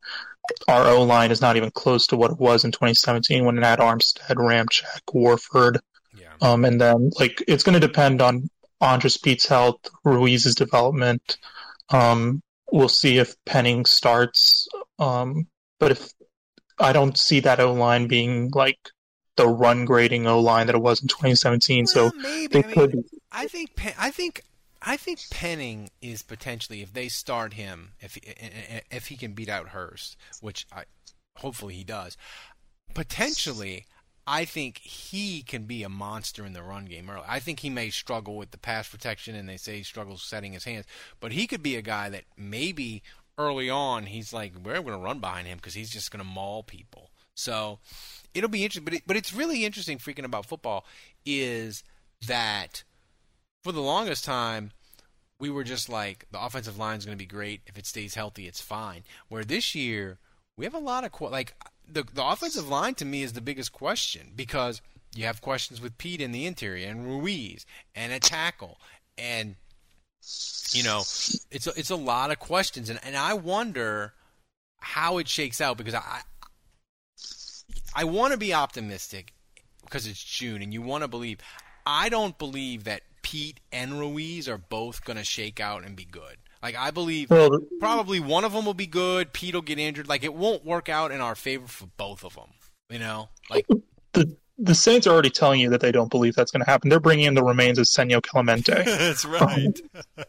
our 0.68 0.88
O 0.88 1.04
line 1.04 1.32
is 1.32 1.42
not 1.42 1.58
even 1.58 1.72
close 1.72 2.08
to 2.08 2.18
what 2.18 2.32
it 2.32 2.40
was 2.40 2.66
in 2.66 2.72
2017 2.72 3.46
when 3.46 3.58
it 3.58 3.64
had 3.64 3.80
Armstead, 3.80 4.36
Ramczyk, 4.36 5.14
Warford. 5.14 5.80
Yeah. 6.18 6.34
Um, 6.42 6.66
and 6.66 6.80
then 6.80 7.12
like 7.20 7.44
it's 7.48 7.64
going 7.64 7.80
to 7.80 7.88
depend 7.88 8.22
on 8.22 8.50
Andrus 8.82 9.18
Peat's 9.18 9.48
health, 9.48 9.80
Ruiz's 10.04 10.56
development. 10.56 11.38
Um, 11.90 12.42
we'll 12.72 12.90
see 12.90 13.18
if 13.18 13.36
Penning 13.46 13.86
starts. 13.86 14.68
Um, 14.98 15.48
but 15.80 15.92
if 15.92 16.10
I 16.78 16.94
don't 16.94 17.18
see 17.18 17.42
that 17.42 17.60
O 17.60 17.74
line 17.74 18.08
being 18.08 18.52
like 18.54 18.80
the 19.36 19.48
run 19.48 19.86
grading 19.86 20.28
O 20.28 20.40
line 20.40 20.68
that 20.68 20.76
it 20.76 20.82
was 20.82 21.02
in 21.02 21.08
2017, 21.08 21.86
well, 21.96 22.12
so 22.12 22.18
maybe. 22.18 22.64
I, 22.64 22.68
mean, 22.68 23.04
I 23.32 23.48
think 23.48 23.96
I 23.98 24.12
think 24.12 24.44
I 24.82 24.98
think 24.98 25.20
Penning 25.30 25.90
is 26.02 26.22
potentially 26.22 26.82
if 26.82 26.94
they 26.94 27.10
start 27.10 27.54
him 27.54 27.92
if 28.00 28.18
if 28.92 29.08
he 29.08 29.18
can 29.18 29.34
beat 29.34 29.50
out 29.50 29.70
Hurst, 29.70 30.16
which 30.42 30.66
I 30.72 30.84
hopefully 31.38 31.74
he 31.74 31.84
does. 31.84 32.18
Potentially, 32.94 33.86
I 34.26 34.46
think 34.46 34.78
he 34.80 35.42
can 35.42 35.64
be 35.64 35.84
a 35.84 35.90
monster 35.90 36.46
in 36.46 36.54
the 36.54 36.64
run 36.64 36.86
game 36.86 37.10
early. 37.10 37.26
I 37.28 37.40
think 37.40 37.60
he 37.60 37.70
may 37.70 37.90
struggle 37.90 38.38
with 38.38 38.52
the 38.52 38.58
pass 38.58 38.88
protection, 38.88 39.36
and 39.36 39.50
they 39.50 39.58
say 39.58 39.78
he 39.78 39.84
struggles 39.84 40.24
setting 40.24 40.54
his 40.54 40.64
hands, 40.64 40.86
but 41.20 41.32
he 41.32 41.48
could 41.48 41.64
be 41.64 41.76
a 41.76 41.82
guy 41.82 42.10
that 42.10 42.24
maybe 42.38 43.04
early 43.38 43.70
on 43.70 44.06
he's 44.06 44.34
like 44.34 44.52
we're 44.64 44.82
going 44.82 44.88
to 44.88 44.98
run 44.98 45.20
behind 45.20 45.48
him 45.48 45.58
because 45.58 45.74
he's 45.74 45.90
just 45.90 46.12
going 46.12 46.24
to 46.24 46.30
maul 46.30 46.62
people. 46.62 47.10
So 47.36 47.80
it'll 48.34 48.50
be 48.50 48.64
interesting, 48.64 48.84
but 48.84 48.94
it, 48.96 49.04
but 49.08 49.16
it's 49.16 49.34
really 49.34 49.66
interesting. 49.66 49.98
Freaking 49.98 50.26
about 50.26 50.46
football 50.46 50.86
is 51.26 51.84
that 52.28 52.84
for 53.64 53.72
the 53.72 53.82
longest 53.82 54.24
time, 54.24 54.72
we 55.40 55.50
were 55.50 55.64
just 55.64 55.90
like 55.90 56.26
the 56.32 56.44
offensive 56.44 56.78
line 56.78 56.98
is 56.98 57.06
going 57.06 57.18
to 57.18 57.24
be 57.24 57.28
great 57.28 57.62
if 57.66 57.78
it 57.78 57.86
stays 57.86 58.16
healthy, 58.16 58.48
it's 58.48 58.62
fine. 58.62 59.04
Where 59.30 59.44
this 59.44 59.74
year 59.74 60.18
we 60.58 60.66
have 60.66 60.74
a 60.74 60.80
lot 60.80 61.06
of 61.06 61.32
like 61.32 61.56
the 61.88 62.04
the 62.14 62.26
offensive 62.26 62.68
line 62.68 62.96
to 62.96 63.06
me 63.06 63.24
is 63.24 63.34
the 63.34 63.42
biggest 63.42 63.72
question 63.72 64.34
because 64.36 64.82
you 65.16 65.26
have 65.26 65.42
questions 65.42 65.82
with 65.82 65.98
Peat 65.98 66.22
in 66.22 66.32
the 66.32 66.46
interior 66.46 66.88
and 66.88 67.06
Ruiz 67.06 67.66
and 67.96 68.12
a 68.12 68.20
tackle 68.20 68.78
and 69.18 69.56
you 70.72 70.84
know 70.84 71.00
it's 71.00 71.66
a, 71.66 71.72
it's 71.76 71.90
a 71.90 71.96
lot 71.96 72.32
of 72.32 72.40
questions 72.40 72.90
and 72.90 73.00
and 73.04 73.16
I 73.16 73.34
wonder 73.34 74.14
how 74.82 75.18
it 75.18 75.28
shakes 75.28 75.62
out 75.62 75.78
because 75.78 75.96
I 75.96 76.22
I 77.96 78.04
want 78.04 78.34
to 78.34 78.38
be 78.38 78.54
optimistic 78.54 79.34
because 79.84 80.06
it's 80.06 80.24
June 80.24 80.62
and 80.62 80.74
you 80.74 80.82
want 80.82 81.04
to 81.04 81.08
believe. 81.08 81.40
I 81.86 82.10
don't 82.10 82.38
believe 82.38 82.84
that 82.84 83.02
Peat 83.30 83.60
and 83.72 84.00
Ruiz 84.00 84.50
are 84.50 84.58
both 84.58 85.06
going 85.06 85.18
to 85.18 85.24
shake 85.24 85.60
out 85.60 85.86
and 85.86 85.96
be 85.96 86.06
good. 86.06 86.38
Like 86.64 86.76
I 86.76 86.90
believe 86.90 87.30
well, 87.30 87.60
probably 87.80 88.20
one 88.20 88.44
of 88.44 88.54
them 88.54 88.66
will 88.66 88.74
be 88.74 88.88
good. 88.88 89.34
Peat 89.34 89.54
will 89.54 89.62
get 89.62 89.78
injured. 89.78 90.10
Like 90.10 90.24
it 90.24 90.34
won't 90.34 90.66
work 90.66 90.90
out 90.90 91.12
in 91.12 91.22
our 91.22 91.36
favor 91.36 91.68
for 91.68 91.86
both 91.96 92.26
of 92.26 92.34
them. 92.34 92.50
You 92.90 92.98
know, 92.98 93.30
like 93.52 93.68
the 94.14 94.36
the 94.58 94.74
Saints 94.74 95.06
are 95.06 95.12
already 95.12 95.30
telling 95.30 95.62
you 95.62 95.70
that 95.70 95.80
they 95.80 95.92
don't 95.92 96.10
believe 96.10 96.34
that's 96.34 96.50
going 96.50 96.66
to 96.66 96.70
happen. 96.70 96.90
They're 96.90 97.00
bringing 97.00 97.26
in 97.26 97.36
the 97.36 97.44
remains 97.44 97.78
of 97.78 97.86
Senio 97.86 98.20
Kelemete. 98.20 98.66
that's 98.86 99.24
right. 99.24 99.80
Um, 100.18 100.26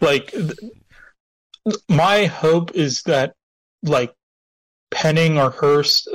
like 0.00 0.34
my 1.88 2.26
hope 2.26 2.74
is 2.74 3.02
that 3.02 3.34
like 3.84 4.12
Penning 4.90 5.38
or 5.38 5.50
Hurst. 5.50 6.08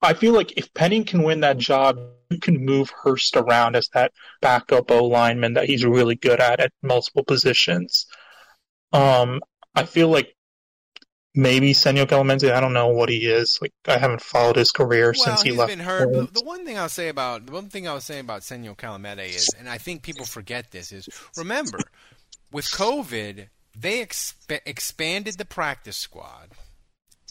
I 0.00 0.14
feel 0.14 0.32
like 0.32 0.56
if 0.56 0.72
Penning 0.72 1.04
can 1.04 1.22
win 1.22 1.40
that 1.40 1.58
job, 1.58 1.98
you 1.98 2.17
can 2.36 2.64
move 2.64 2.90
Hurst 2.90 3.36
around 3.36 3.76
as 3.76 3.88
that 3.94 4.12
backup 4.42 4.90
O 4.90 5.06
lineman 5.06 5.54
that 5.54 5.64
he's 5.64 5.84
really 5.84 6.14
good 6.14 6.40
at 6.40 6.60
at 6.60 6.72
multiple 6.82 7.24
positions. 7.24 8.04
Um, 8.92 9.40
I 9.74 9.84
feel 9.84 10.08
like 10.08 10.34
maybe 11.34 11.72
Senio 11.72 12.04
Kelemete. 12.04 12.52
I 12.52 12.60
don't 12.60 12.72
know 12.72 12.88
what 12.88 13.08
he 13.08 13.26
is. 13.26 13.58
Like 13.62 13.72
I 13.86 13.96
haven't 13.96 14.20
followed 14.20 14.56
his 14.56 14.72
career 14.72 15.14
well, 15.16 15.24
since 15.24 15.42
he 15.42 15.52
left. 15.52 15.70
Been 15.70 15.78
hurt. 15.78 16.12
The, 16.12 16.42
one 16.42 16.66
thing 16.66 16.76
I'll 16.76 16.88
say 16.88 17.08
about 17.08 17.46
the 17.46 17.52
one 17.52 17.68
thing 17.68 17.88
I 17.88 17.94
was 17.94 18.04
saying 18.04 18.20
about 18.20 18.42
Senio 18.42 18.76
Kelemete 18.76 19.28
is, 19.34 19.54
and 19.58 19.68
I 19.68 19.78
think 19.78 20.02
people 20.02 20.26
forget 20.26 20.70
this 20.70 20.92
is, 20.92 21.08
remember, 21.36 21.78
with 22.52 22.66
COVID, 22.66 23.48
they 23.76 24.04
exp- 24.04 24.60
expanded 24.66 25.38
the 25.38 25.44
practice 25.44 25.96
squad, 25.96 26.50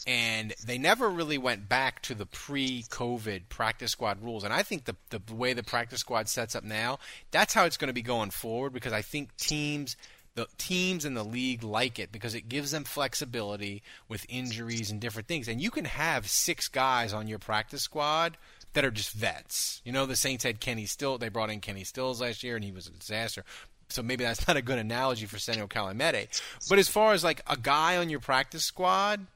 and 0.06 0.54
they 0.64 0.78
never 0.78 1.08
really 1.08 1.38
went 1.38 1.68
back 1.68 2.02
to 2.02 2.14
the 2.14 2.26
pre-COVID 2.26 3.48
practice 3.48 3.92
squad 3.92 4.22
rules. 4.22 4.44
And 4.44 4.52
I 4.52 4.62
think 4.62 4.84
the 4.84 4.96
the 5.10 5.34
way 5.34 5.52
the 5.52 5.62
practice 5.62 6.00
squad 6.00 6.28
sets 6.28 6.54
up 6.54 6.64
now, 6.64 6.98
that's 7.30 7.54
how 7.54 7.64
it's 7.64 7.76
going 7.76 7.88
to 7.88 7.94
be 7.94 8.02
going 8.02 8.30
forward 8.30 8.72
because 8.72 8.92
I 8.92 9.02
think 9.02 9.36
teams 9.36 9.96
the 10.34 10.46
teams 10.56 11.04
in 11.04 11.14
the 11.14 11.24
league 11.24 11.64
like 11.64 11.98
it 11.98 12.12
because 12.12 12.34
it 12.34 12.48
gives 12.48 12.70
them 12.70 12.84
flexibility 12.84 13.82
with 14.08 14.24
injuries 14.28 14.90
and 14.90 15.00
different 15.00 15.26
things. 15.26 15.48
And 15.48 15.60
you 15.60 15.70
can 15.70 15.84
have 15.84 16.28
six 16.28 16.68
guys 16.68 17.12
on 17.12 17.26
your 17.26 17.40
practice 17.40 17.82
squad 17.82 18.36
that 18.74 18.84
are 18.84 18.90
just 18.92 19.12
vets. 19.12 19.82
You 19.84 19.90
know, 19.90 20.06
the 20.06 20.14
Saints 20.14 20.44
had 20.44 20.60
Kenny 20.60 20.86
Still. 20.86 21.18
They 21.18 21.28
brought 21.28 21.50
in 21.50 21.60
Kenny 21.60 21.82
Stills 21.82 22.20
last 22.20 22.44
year, 22.44 22.54
and 22.54 22.64
he 22.64 22.70
was 22.70 22.86
a 22.86 22.92
disaster. 22.92 23.44
So 23.88 24.02
maybe 24.02 24.22
that's 24.22 24.46
not 24.48 24.56
a 24.56 24.62
good 24.62 24.78
analogy 24.78 25.26
for 25.26 25.38
Senio 25.38 25.68
Kelemete. 25.68 26.28
But 26.68 26.78
as 26.78 26.88
far 26.88 27.14
as 27.14 27.24
like 27.24 27.42
a 27.48 27.56
guy 27.56 27.96
on 27.96 28.08
your 28.08 28.20
practice 28.20 28.64
squad 28.64 29.26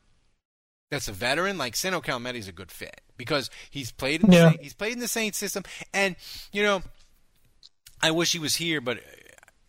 that's 0.93 1.09
a 1.09 1.13
veteran, 1.13 1.57
like 1.57 1.73
Senio 1.73 2.05
Kelemete 2.05 2.35
is 2.35 2.49
a 2.49 2.53
good 2.53 2.71
fit 2.71 3.01
because 3.17 3.49
he's 3.71 3.91
played 3.91 4.23
in 4.23 4.31
the 4.31 4.37
Yeah. 4.37 4.51
Saint, 4.51 4.61
he's 4.61 4.75
played 4.75 4.93
in 4.93 4.99
the 4.99 5.09
Saints 5.09 5.39
system, 5.39 5.65
and 5.95 6.17
you 6.53 6.63
know, 6.63 6.83
I 8.03 8.11
wish 8.11 8.33
he 8.33 8.39
was 8.39 8.57
here, 8.57 8.81
but 8.83 9.01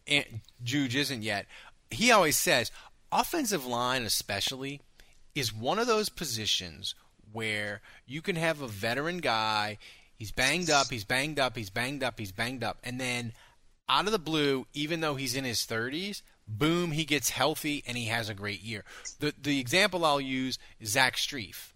Aunt 0.06 0.28
Juge 0.62 0.98
isn't 0.98 1.24
yet. 1.24 1.46
He 1.90 2.12
always 2.12 2.36
says 2.36 2.72
offensive 3.10 3.66
line, 3.66 4.04
especially, 4.04 4.82
is 5.34 5.54
one 5.54 5.80
of 5.80 5.88
those 5.88 6.10
positions 6.10 6.94
where 7.32 7.82
you 8.06 8.22
can 8.22 8.36
have 8.36 8.62
a 8.62 8.68
veteran 8.68 9.20
guy. 9.20 9.78
He's 10.16 10.34
banged 10.34 10.70
up. 10.70 10.90
He's 10.90 11.06
banged 11.06 11.40
up. 11.40 11.56
He's 11.56 11.70
banged 11.70 12.04
up. 12.04 12.20
He's 12.20 12.34
banged 12.34 12.66
up, 12.66 12.80
and 12.84 13.00
then 13.00 13.32
out 13.88 14.08
of 14.08 14.12
the 14.12 14.20
blue, 14.20 14.68
even 14.74 15.00
though 15.00 15.16
he's 15.16 15.36
in 15.36 15.46
his 15.46 15.60
30s, 15.60 16.22
boom, 16.48 16.92
he 16.92 17.06
gets 17.06 17.30
healthy 17.30 17.84
and 17.88 17.98
he 17.98 18.06
has 18.06 18.30
a 18.30 18.34
great 18.34 18.62
year. 18.62 18.84
The 19.20 19.34
the 19.40 19.60
example 19.60 20.06
I'll 20.06 20.22
use 20.22 20.58
is 20.80 20.90
Zach 20.92 21.16
Strief. 21.16 21.74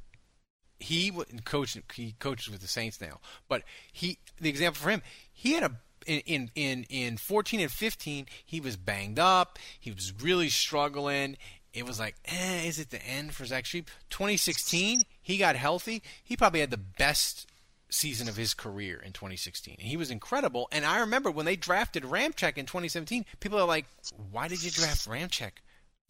He 0.80 1.12
coached 1.44 1.78
he 1.94 2.16
coaches 2.20 2.50
with 2.50 2.62
the 2.62 2.68
Saints 2.68 3.02
now, 3.02 3.20
but 3.48 3.64
he 3.92 4.20
the 4.40 4.50
example 4.50 4.82
for 4.82 4.90
him, 4.90 5.02
he 5.32 5.54
had 5.54 5.64
a 5.64 5.72
in, 6.06 6.22
in 6.26 6.52
in 6.56 6.86
in 6.90 7.18
14 7.18 7.60
and 7.60 7.72
15, 7.72 8.26
he 8.46 8.60
was 8.60 8.78
banged 8.78 9.20
up. 9.20 9.60
He 9.80 9.92
was 9.92 10.14
really 10.22 10.50
struggling. 10.50 11.38
It 11.74 11.86
was 11.86 12.00
like, 12.00 12.16
eh, 12.26 12.64
is 12.66 12.80
it 12.80 12.90
the 12.90 13.06
end 13.06 13.34
for 13.34 13.46
Zach 13.46 13.66
Strief? 13.66 13.86
2016, 14.10 15.04
he 15.22 15.38
got 15.38 15.56
healthy. 15.56 16.02
He 16.24 16.36
probably 16.36 16.62
had 16.62 16.72
the 16.72 16.78
best 16.78 17.47
season 17.90 18.28
of 18.28 18.36
his 18.36 18.54
career 18.54 19.02
in 19.04 19.14
2016. 19.14 19.76
And 19.80 19.88
he 19.88 19.98
was 19.98 20.12
incredible. 20.12 20.68
And 20.72 20.86
I 20.86 21.00
remember 21.00 21.32
when 21.32 21.46
they 21.46 21.56
drafted 21.56 22.04
Ramczyk 22.04 22.58
in 22.58 22.66
2017, 22.66 23.26
people 23.40 23.60
are 23.60 23.68
like, 23.68 23.86
why 24.32 24.48
did 24.48 24.64
you 24.64 24.72
draft 24.72 25.08
Ramczyk? 25.08 25.52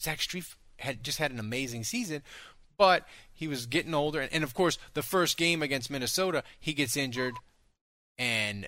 Zach 0.02 0.20
Strief 0.20 0.56
had 0.78 1.04
just 1.04 1.18
had 1.18 1.32
an 1.32 1.40
amazing 1.40 1.84
season, 1.84 2.22
but 2.78 3.06
he 3.34 3.48
was 3.48 3.66
getting 3.66 3.94
older. 3.94 4.20
And, 4.20 4.34
and 4.34 4.44
of 4.44 4.54
course, 4.54 4.78
the 4.94 5.04
first 5.04 5.38
game 5.38 5.62
against 5.62 5.90
Minnesota, 5.90 6.44
he 6.60 6.74
gets 6.74 6.98
injured 6.98 7.36
and 8.18 8.68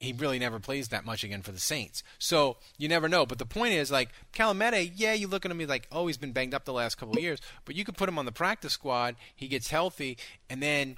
he 0.00 0.12
really 0.12 0.38
never 0.38 0.58
plays 0.58 0.88
that 0.88 1.04
much 1.04 1.24
again 1.24 1.42
for 1.42 1.52
the 1.52 1.58
Saints. 1.58 2.02
So 2.18 2.58
you 2.76 2.88
never 2.88 3.08
know. 3.08 3.26
But 3.26 3.38
the 3.38 3.46
point 3.46 3.74
is, 3.74 3.90
like 3.90 4.10
Kelemete, 4.32 4.92
yeah, 4.96 5.14
you 5.14 5.28
look 5.28 5.44
at 5.44 5.50
him, 5.50 5.58
he's 5.58 5.68
like, 5.68 5.88
oh, 5.90 6.06
he's 6.06 6.18
been 6.18 6.32
banged 6.32 6.54
up 6.54 6.64
the 6.64 6.72
last 6.72 6.96
couple 6.96 7.16
of 7.16 7.22
years. 7.22 7.40
But 7.64 7.74
you 7.74 7.84
could 7.84 7.96
put 7.96 8.08
him 8.08 8.18
on 8.18 8.26
the 8.26 8.32
practice 8.32 8.72
squad. 8.72 9.16
He 9.34 9.48
gets 9.48 9.70
healthy, 9.70 10.18
and 10.50 10.62
then 10.62 10.96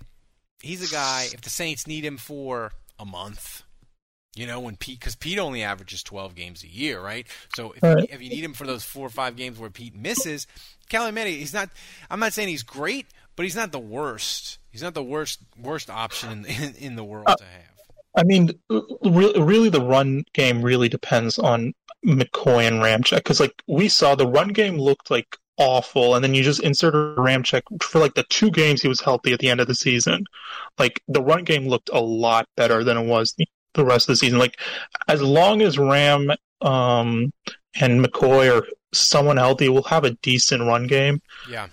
he's 0.60 0.88
a 0.88 0.92
guy. 0.92 1.26
If 1.32 1.40
the 1.42 1.50
Saints 1.50 1.86
need 1.86 2.04
him 2.04 2.16
for 2.16 2.72
a 2.98 3.04
month, 3.04 3.62
you 4.34 4.46
know, 4.46 4.60
when 4.60 4.76
Peat, 4.76 5.00
because 5.00 5.14
Peat 5.14 5.38
only 5.38 5.62
averages 5.62 6.02
12 6.02 6.34
games 6.34 6.62
a 6.62 6.68
year, 6.68 7.00
right? 7.00 7.26
So 7.54 7.72
if, 7.72 7.82
Right. 7.82 7.98
you, 7.98 8.06
if 8.10 8.22
you 8.22 8.28
need 8.28 8.44
him 8.44 8.52
for 8.52 8.66
those 8.66 8.84
four 8.84 9.06
or 9.06 9.10
five 9.10 9.36
games 9.36 9.58
where 9.58 9.70
Peat 9.70 9.94
misses, 9.94 10.46
Kelemete, 10.90 11.26
he's 11.38 11.54
not. 11.54 11.70
I'm 12.10 12.20
not 12.20 12.32
saying 12.32 12.48
he's 12.48 12.62
great, 12.62 13.06
but 13.34 13.44
he's 13.44 13.56
not 13.56 13.72
the 13.72 13.78
worst. 13.78 14.58
He's 14.70 14.82
not 14.82 14.94
the 14.94 15.02
worst 15.02 15.40
worst 15.60 15.88
option 15.90 16.44
in 16.44 16.62
in, 16.62 16.74
in 16.74 16.96
the 16.96 17.04
world 17.04 17.26
to 17.26 17.44
have. 17.44 17.62
I 18.18 18.22
mean, 18.22 18.50
really, 18.70 19.40
really, 19.42 19.68
the 19.68 19.80
run 19.80 20.24
game 20.32 20.62
really 20.62 20.88
depends 20.88 21.38
on 21.38 21.74
McCoy 22.04 22.66
and 22.66 22.76
Ramczyk 22.82 23.16
because, 23.16 23.40
like, 23.40 23.62
we 23.66 23.88
saw 23.88 24.14
the 24.14 24.26
run 24.26 24.48
game 24.48 24.78
looked 24.78 25.10
like 25.10 25.36
awful, 25.58 26.14
and 26.14 26.24
then 26.24 26.34
you 26.34 26.42
just 26.42 26.62
inserted 26.62 27.16
Ramczyk 27.16 27.62
for 27.82 27.98
like 27.98 28.14
the 28.14 28.24
two 28.24 28.50
games 28.50 28.82
he 28.82 28.88
was 28.88 29.00
healthy 29.00 29.32
at 29.32 29.40
the 29.40 29.48
end 29.48 29.60
of 29.60 29.66
the 29.66 29.74
season. 29.74 30.24
Like, 30.78 31.02
the 31.08 31.22
run 31.22 31.44
game 31.44 31.68
looked 31.68 31.90
a 31.92 32.00
lot 32.00 32.48
better 32.56 32.84
than 32.84 32.96
it 32.96 33.06
was 33.06 33.34
the, 33.38 33.46
the 33.74 33.84
rest 33.84 34.08
of 34.08 34.12
the 34.12 34.16
season. 34.16 34.38
Like, 34.38 34.60
as 35.08 35.22
long 35.22 35.62
as 35.62 35.78
Ram 35.78 36.30
um, 36.60 37.32
and 37.80 38.04
McCoy 38.04 38.54
or 38.54 38.66
someone 38.92 39.36
healthy, 39.36 39.68
we'll 39.68 39.82
have 39.84 40.04
a 40.04 40.10
decent 40.22 40.62
run 40.62 40.86
game. 40.86 41.20
Yeah. 41.48 41.68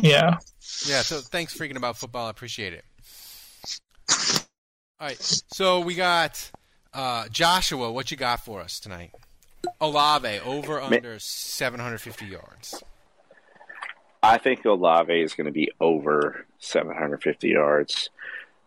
Yeah. 0.00 0.38
Yeah, 0.86 1.02
so 1.02 1.18
thanks 1.18 1.56
freaking 1.56 1.76
about 1.76 1.96
football. 1.96 2.26
I 2.26 2.30
appreciate 2.30 2.72
it. 2.72 2.84
All 4.98 5.06
right, 5.06 5.20
so 5.20 5.80
we 5.80 5.94
got 5.94 6.50
uh, 6.92 7.28
Joshua. 7.28 7.90
What 7.90 8.10
you 8.10 8.16
got 8.16 8.44
for 8.44 8.60
us 8.60 8.80
tonight? 8.80 9.12
Olave 9.80 10.40
over 10.40 10.80
under 10.80 11.18
750 11.18 12.26
yards. 12.26 12.82
I 14.22 14.38
think 14.38 14.64
Olave 14.64 15.12
is 15.20 15.34
going 15.34 15.46
to 15.46 15.52
be 15.52 15.70
over 15.80 16.46
750 16.58 17.48
yards. 17.48 18.10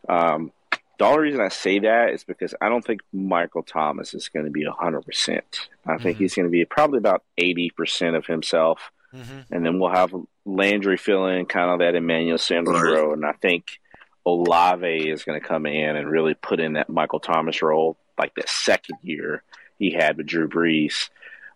Um, 0.09 0.51
the 0.99 1.05
only 1.05 1.19
reason 1.23 1.41
I 1.41 1.49
say 1.49 1.79
that 1.79 2.09
is 2.09 2.23
because 2.23 2.55
I 2.61 2.69
don't 2.69 2.83
think 2.85 3.01
Michael 3.11 3.63
Thomas 3.63 4.13
is 4.13 4.29
going 4.29 4.45
to 4.45 4.51
be 4.51 4.65
100%. 4.65 5.41
I 5.85 5.97
think 5.97 6.17
Mhm. 6.17 6.19
he's 6.21 6.35
going 6.35 6.47
to 6.47 6.51
be 6.51 6.65
probably 6.65 6.97
about 6.97 7.23
80% 7.37 8.15
of 8.15 8.25
himself. 8.25 8.91
Mm-hmm. 9.13 9.53
And 9.53 9.65
then 9.65 9.79
we'll 9.79 9.91
have 9.91 10.13
Landry 10.45 10.97
fill 10.97 11.27
in 11.27 11.45
kind 11.45 11.69
of 11.69 11.79
that 11.79 11.95
Emmanuel 11.95 12.37
Sanders 12.37 12.81
Right. 12.81 12.93
role. 12.99 13.13
And 13.13 13.25
I 13.25 13.33
think 13.33 13.79
Olave 14.25 15.09
is 15.09 15.23
going 15.23 15.39
to 15.39 15.45
come 15.47 15.65
in 15.65 15.95
and 15.95 16.09
really 16.09 16.33
put 16.33 16.59
in 16.59 16.73
that 16.73 16.89
Michael 16.89 17.19
Thomas 17.19 17.61
role, 17.61 17.97
like 18.17 18.33
that 18.35 18.49
second 18.49 18.97
year 19.03 19.43
he 19.77 19.91
had 19.91 20.17
with 20.17 20.25
Drew 20.27 20.47
Brees. 20.47 21.09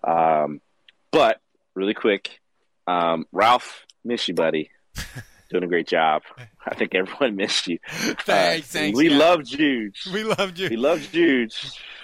Um, 0.04 0.62
but 1.12 1.42
really 1.74 1.94
quick, 1.96 2.40
um, 2.86 3.26
Ralph, 3.32 3.86
miss 4.08 4.28
you, 4.28 4.34
buddy. 4.34 4.72
Doing 5.50 5.64
a 5.64 5.68
great 5.68 5.88
job. 5.88 6.24
I 6.66 6.76
think 6.76 6.94
everyone 6.94 7.36
missed 7.38 7.68
you. 7.68 7.80
Thanks, 7.90 8.28
Uh, 8.28 8.80
thanks, 8.80 8.98
We 8.98 9.10
yeah. 9.10 9.18
love 9.18 9.46
Jude. 9.46 9.96
We 10.12 10.24
loved 10.26 10.60
you. 10.60 10.70
We 10.70 10.76
love 10.76 11.08
Jude, 11.12 11.54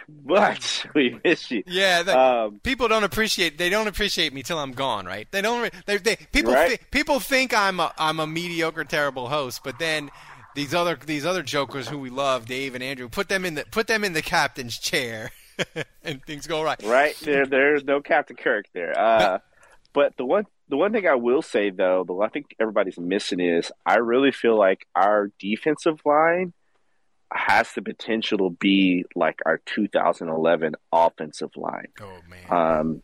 but 0.07 0.85
we 0.95 1.19
miss 1.25 1.51
you. 1.51 1.61
Yeah, 1.67 2.03
the, 2.03 2.17
Um, 2.17 2.59
people 2.63 2.87
don't 2.87 3.03
appreciate. 3.03 3.57
They 3.57 3.69
don't 3.69 3.87
appreciate 3.87 4.33
me 4.33 4.43
till 4.43 4.59
I'm 4.59 4.71
gone, 4.71 5.05
right? 5.05 5.27
They 5.31 5.41
don't. 5.41 5.73
They, 5.85 5.97
they 5.97 6.15
people 6.31 6.53
Right. 6.53 6.79
thi- 6.79 6.85
people 6.91 7.19
think 7.19 7.53
I'm 7.53 7.79
a 7.81 7.91
I'm 7.97 8.19
a 8.21 8.27
mediocre, 8.27 8.85
terrible 8.85 9.27
host, 9.27 9.61
but 9.63 9.77
then 9.77 10.09
these 10.55 10.73
other 10.73 10.97
these 11.05 11.25
other 11.25 11.43
jokers 11.43 11.89
who 11.89 11.97
we 11.99 12.09
love, 12.09 12.45
Dave 12.45 12.75
and 12.75 12.83
Andrew, 12.83 13.09
put 13.09 13.27
them 13.27 13.43
in 13.43 13.55
the 13.55 13.65
put 13.71 13.87
them 13.87 14.05
in 14.05 14.13
the 14.13 14.21
captain's 14.21 14.77
chair, 14.79 15.31
and 16.03 16.23
things 16.23 16.47
go 16.47 16.63
right. 16.63 16.81
right 16.83 17.15
there 17.23 17.45
there's 17.45 17.83
no 17.83 17.99
captain 18.01 18.35
kirk 18.37 18.65
there 18.73 18.97
uh, 18.97 19.39
but 19.93 20.15
the 20.17 20.25
one 20.25 20.45
the 20.69 20.77
one 20.77 20.91
thing 20.93 21.07
i 21.07 21.15
will 21.15 21.41
say 21.41 21.69
though 21.69 22.03
the 22.05 22.13
one 22.13 22.29
thing 22.29 22.45
everybody's 22.59 22.97
missing 22.97 23.39
is 23.39 23.71
i 23.85 23.95
really 23.95 24.31
feel 24.31 24.57
like 24.57 24.87
our 24.95 25.29
defensive 25.39 25.99
line 26.05 26.53
has 27.31 27.73
the 27.73 27.81
potential 27.81 28.37
to 28.37 28.49
be 28.59 29.03
like 29.15 29.39
our 29.45 29.59
2011 29.65 30.75
offensive 30.91 31.49
line 31.55 31.87
Oh 31.99 32.19
man. 32.29 32.79
um, 32.79 33.01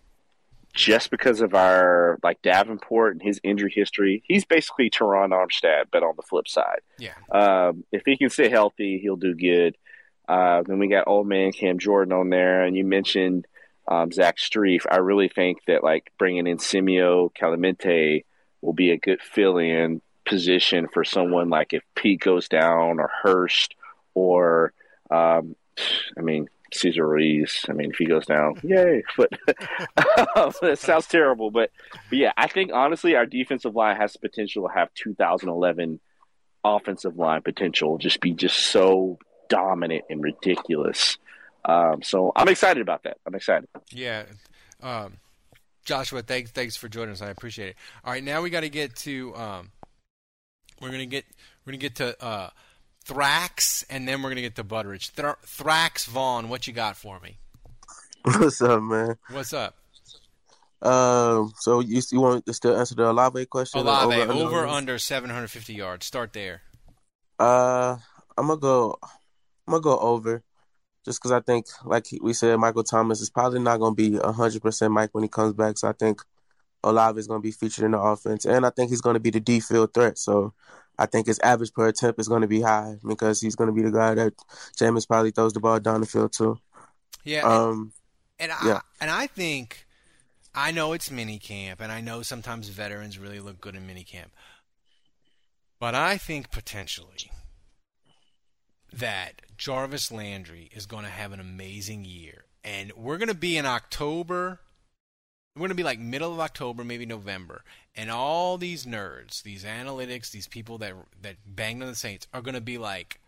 just 0.72 1.10
because 1.10 1.42
of 1.42 1.56
our 1.56 2.20
like 2.22 2.40
davenport 2.44 3.14
and 3.14 3.22
his 3.24 3.40
injury 3.44 3.72
history 3.76 4.22
he's 4.28 4.46
basically 4.46 4.90
Terron 4.92 5.32
armstead 5.32 5.86
but 5.92 6.04
on 6.04 6.14
the 6.16 6.22
flip 6.22 6.48
side 6.48 6.82
yeah. 7.00 7.14
um, 7.32 7.84
if 7.92 8.04
he 8.06 8.18
can 8.18 8.30
stay 8.30 8.50
healthy, 8.50 9.00
he'll 9.02 9.16
do 9.16 9.34
good. 9.34 9.76
Uh, 10.28 10.62
then 10.68 10.78
we 10.78 10.88
got 10.88 11.08
old 11.08 11.26
man 11.28 11.52
Cam 11.52 11.80
Jordan 11.80 12.14
on 12.14 12.30
there, 12.30 12.64
and 12.64 12.78
you 12.78 12.86
mentioned 12.86 13.48
um, 13.90 14.12
Zach 14.12 14.38
Strief. 14.38 14.86
I 14.90 14.98
really 14.98 15.28
think 15.28 15.66
that 15.66 15.84
like 15.84 16.12
bringing 16.18 16.48
in 16.48 16.58
Simio 16.58 17.34
Calimente 17.34 18.24
will 18.62 18.74
be 18.74 18.92
a 18.92 18.98
good 18.98 19.20
fill-in 19.22 20.02
position 20.26 20.88
for 20.94 21.04
someone 21.04 21.50
like 21.50 21.74
if 21.74 21.84
Peat 21.96 22.22
goes 22.22 22.48
down 22.48 23.00
or 23.00 23.10
Hurst 23.24 23.74
or 24.14 24.74
um, 25.10 25.56
I 26.18 26.22
mean 26.22 26.48
Cesar 26.72 27.08
Ruiz. 27.08 27.66
I 27.68 27.74
mean 27.74 27.90
if 27.90 27.98
he 27.98 28.06
goes 28.06 28.28
down, 28.28 28.60
yay! 28.64 29.04
But 29.18 29.32
that 30.62 30.78
sounds 30.78 31.08
terrible. 31.08 31.50
But 31.50 31.72
but 32.10 32.18
yeah, 32.20 32.32
I 32.38 32.48
think 32.48 32.72
honestly 32.72 33.16
our 33.16 33.26
defensive 33.26 33.76
line 33.76 33.98
has 33.98 34.14
the 34.14 34.20
potential 34.20 34.68
to 34.68 34.74
have 34.74 34.94
2011 34.94 36.00
offensive 36.64 37.18
line 37.18 37.42
potential 37.42 37.98
just 37.98 38.20
be 38.20 38.34
just 38.34 38.58
so 38.58 39.18
dominant 39.50 40.06
and 40.12 40.22
ridiculous. 40.22 41.18
Um, 41.66 42.02
so 42.02 42.32
I'm 42.36 42.48
excited 42.48 42.82
about 42.82 43.04
that. 43.04 43.18
I'm 43.26 43.36
excited. 43.36 43.68
Yeah. 43.92 44.26
Um, 44.82 45.18
Joshua, 45.86 46.22
thanks 46.22 46.52
thanks 46.52 46.78
for 46.78 46.88
joining 46.88 47.12
us. 47.12 47.22
I 47.22 47.30
appreciate 47.30 47.70
it. 47.70 47.76
All 48.04 48.14
right, 48.14 48.24
now 48.24 48.42
we 48.42 48.50
got 48.50 48.62
to 48.62 48.70
get 48.70 48.96
to 48.98 49.36
um, 49.36 49.72
we're 50.82 50.92
gonna 50.92 51.06
get 51.06 51.26
we're 51.66 51.72
gonna 51.72 51.78
get 51.78 51.96
to 51.96 52.24
uh, 52.24 52.50
Thrax, 53.06 53.84
and 53.90 54.08
then 54.08 54.22
we're 54.22 54.30
gonna 54.30 54.42
get 54.42 54.56
to 54.56 54.64
Butteridge. 54.64 55.12
Thra- 55.12 55.38
Thrax 55.46 56.06
Vaughn, 56.06 56.50
what 56.50 56.68
you 56.68 56.74
got 56.74 56.96
for 56.96 57.20
me? 57.20 57.38
What's 58.24 58.62
up, 58.62 58.82
man? 58.82 59.16
What's 59.32 59.54
up? 59.54 59.76
Um, 60.82 61.52
so 61.58 61.82
you 61.82 62.02
you 62.12 62.22
want 62.22 62.46
to 62.46 62.54
still 62.54 62.78
answer 62.78 62.96
the 62.96 63.10
Olave 63.10 63.46
question? 63.48 63.82
Olave 63.82 64.22
over, 64.22 64.32
over, 64.32 64.44
over 64.58 64.68
under 64.68 64.98
750 64.98 65.74
yards. 65.74 66.06
Start 66.06 66.34
there. 66.34 66.62
Uh, 67.38 67.98
I'm 68.38 68.48
gonna 68.48 68.60
go. 68.60 68.98
I'm 69.02 69.72
gonna 69.72 69.82
go 69.82 70.00
over, 70.00 70.44
just 71.06 71.20
because 71.20 71.32
I 71.32 71.42
think, 71.42 71.66
like 71.86 72.08
we 72.22 72.34
said, 72.34 72.58
Michael 72.60 72.84
Thomas 72.84 73.22
is 73.22 73.30
probably 73.30 73.60
not 73.60 73.80
gonna 73.80 73.96
be 73.96 74.18
hundred 74.18 74.62
percent 74.62 74.94
Mike 74.94 75.10
when 75.14 75.24
he 75.24 75.30
comes 75.30 75.54
back. 75.54 75.78
So 75.78 75.88
I 75.88 75.94
think 75.94 76.22
Olave 76.84 77.20
is 77.20 77.28
gonna 77.28 77.40
be 77.40 77.52
featured 77.52 77.86
in 77.86 77.92
the 77.92 78.00
offense, 78.00 78.46
and 78.46 78.66
I 78.66 78.70
think 78.70 78.90
he's 78.90 79.02
gonna 79.02 79.20
be 79.20 79.30
the 79.30 79.40
D 79.40 79.60
field 79.60 79.94
threat. 79.94 80.18
So 80.18 80.54
I 80.98 81.06
think 81.06 81.28
his 81.28 81.40
average 81.40 81.74
per 81.74 81.88
attempt 81.88 82.20
is 82.20 82.28
gonna 82.28 82.48
be 82.48 82.62
high 82.62 82.98
because 83.08 83.42
he's 83.42 83.56
gonna 83.56 83.72
be 83.72 83.82
the 83.82 83.92
guy 83.92 84.14
that 84.16 84.34
Jameis 84.78 85.08
probably 85.08 85.32
throws 85.32 85.54
the 85.54 85.60
ball 85.60 85.80
down 85.80 86.02
the 86.02 86.08
field 86.08 86.34
to. 86.34 86.58
Yeah. 87.24 87.42
Um. 87.42 87.94
And, 88.40 88.52
and 88.52 88.60
I 88.62 88.68
yeah. 88.68 88.80
and 89.02 89.10
I 89.10 89.28
think 89.28 89.86
I 90.54 90.72
know 90.72 90.94
it's 90.94 91.12
mini 91.12 91.40
camp, 91.40 91.82
and 91.82 91.92
I 91.92 92.02
know 92.02 92.22
sometimes 92.22 92.70
veterans 92.70 93.18
really 93.18 93.40
look 93.40 93.62
good 93.62 93.76
in 93.76 93.88
mini 93.88 94.04
camp. 94.04 94.32
But 95.80 95.96
I 95.96 96.18
think 96.18 96.52
potentially 96.52 97.32
that 98.94 99.42
Jarvis 99.58 100.12
Landry 100.12 100.70
is 100.74 100.86
going 100.86 101.04
to 101.04 101.12
have 101.12 101.32
an 101.32 101.40
amazing 101.40 102.06
year. 102.06 102.46
And 102.64 102.92
we're 102.96 103.18
going 103.18 103.30
to 103.30 103.34
be 103.34 103.58
in 103.58 103.66
October. 103.66 104.60
We're 105.56 105.62
going 105.62 105.70
to 105.70 105.76
be 105.76 105.84
like 105.84 106.00
middle 106.00 106.34
of 106.34 106.40
October, 106.40 106.84
maybe 106.84 107.06
November. 107.06 107.64
And 107.96 108.10
all 108.10 108.58
these 108.58 108.86
nerds, 108.86 109.44
these 109.44 109.64
analytics, 109.64 110.32
these 110.32 110.48
people 110.48 110.78
that 110.80 110.94
that 111.22 111.38
banged 111.46 111.82
on 111.82 111.90
the 111.90 111.96
Saints 111.96 112.28
are 112.34 112.42
going 112.42 112.56
to 112.56 112.62
be 112.62 112.78
like, 112.78 113.20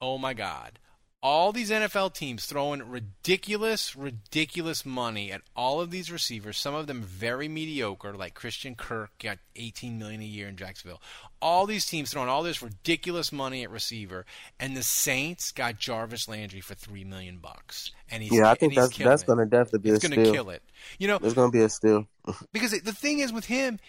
"Oh 0.00 0.18
my 0.18 0.34
god, 0.34 0.78
all 1.20 1.52
these 1.52 1.70
NFL 1.70 2.14
teams 2.14 2.46
throwing 2.46 2.88
ridiculous, 2.88 3.96
ridiculous 3.96 4.86
money 4.86 5.32
at 5.32 5.40
all 5.56 5.80
of 5.80 5.90
these 5.90 6.12
receivers. 6.12 6.58
Some 6.58 6.74
of 6.74 6.86
them 6.86 7.02
very 7.02 7.48
mediocre, 7.48 8.14
like 8.14 8.34
Christian 8.34 8.76
Kirk 8.76 9.10
got 9.18 9.38
18 9.56 9.98
million 9.98 10.20
a 10.20 10.24
year 10.24 10.46
in 10.46 10.56
Jacksonville. 10.56 11.02
All 11.42 11.66
these 11.66 11.86
teams 11.86 12.12
throwing 12.12 12.28
all 12.28 12.44
this 12.44 12.62
ridiculous 12.62 13.32
money 13.32 13.64
at 13.64 13.70
receiver, 13.70 14.26
and 14.60 14.76
the 14.76 14.82
Saints 14.82 15.50
got 15.50 15.78
Jarvis 15.78 16.28
Landry 16.28 16.60
for 16.60 16.74
three 16.74 17.04
million 17.04 17.38
bucks. 17.38 17.90
And 18.10 18.22
he's 18.22 18.32
yeah, 18.32 18.50
I 18.50 18.54
think 18.54 18.74
that's 18.74 18.96
that's 18.96 19.24
going 19.24 19.38
to 19.38 19.46
definitely 19.46 19.90
be 19.90 19.96
it's 19.96 20.04
a 20.04 20.06
steal. 20.06 20.18
It's 20.20 20.30
going 20.30 20.34
to 20.34 20.38
kill 20.38 20.50
it. 20.50 20.62
You 20.98 21.08
know, 21.08 21.18
it's 21.22 21.34
going 21.34 21.50
to 21.50 21.56
be 21.56 21.64
a 21.64 21.68
steal. 21.68 22.06
because 22.52 22.70
the 22.70 22.92
thing 22.92 23.18
is 23.18 23.32
with 23.32 23.46
him, 23.46 23.80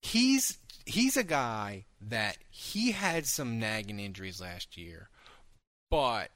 he's 0.00 0.58
he's 0.86 1.18
a 1.18 1.24
guy 1.24 1.84
that 2.08 2.38
he 2.50 2.92
had 2.92 3.26
some 3.26 3.58
nagging 3.58 4.00
injuries 4.00 4.40
last 4.40 4.76
year, 4.78 5.10
but 5.90 6.30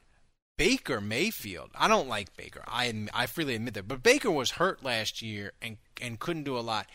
Baker 0.57 1.01
Mayfield. 1.01 1.71
I 1.75 1.89
don't 1.89 2.09
like 2.09 2.37
Baker. 2.37 2.63
I 2.67 3.09
I 3.13 3.27
freely 3.27 3.55
admit 3.55 3.75
that. 3.75 3.89
But 3.89 4.03
Baker 4.03 4.31
was 4.31 4.53
hurt 4.53 4.85
last 4.85 5.23
year 5.23 5.53
and 5.61 5.77
and 6.01 6.19
couldn't 6.19 6.45
do 6.45 6.59
a 6.59 6.61
lot. 6.61 6.87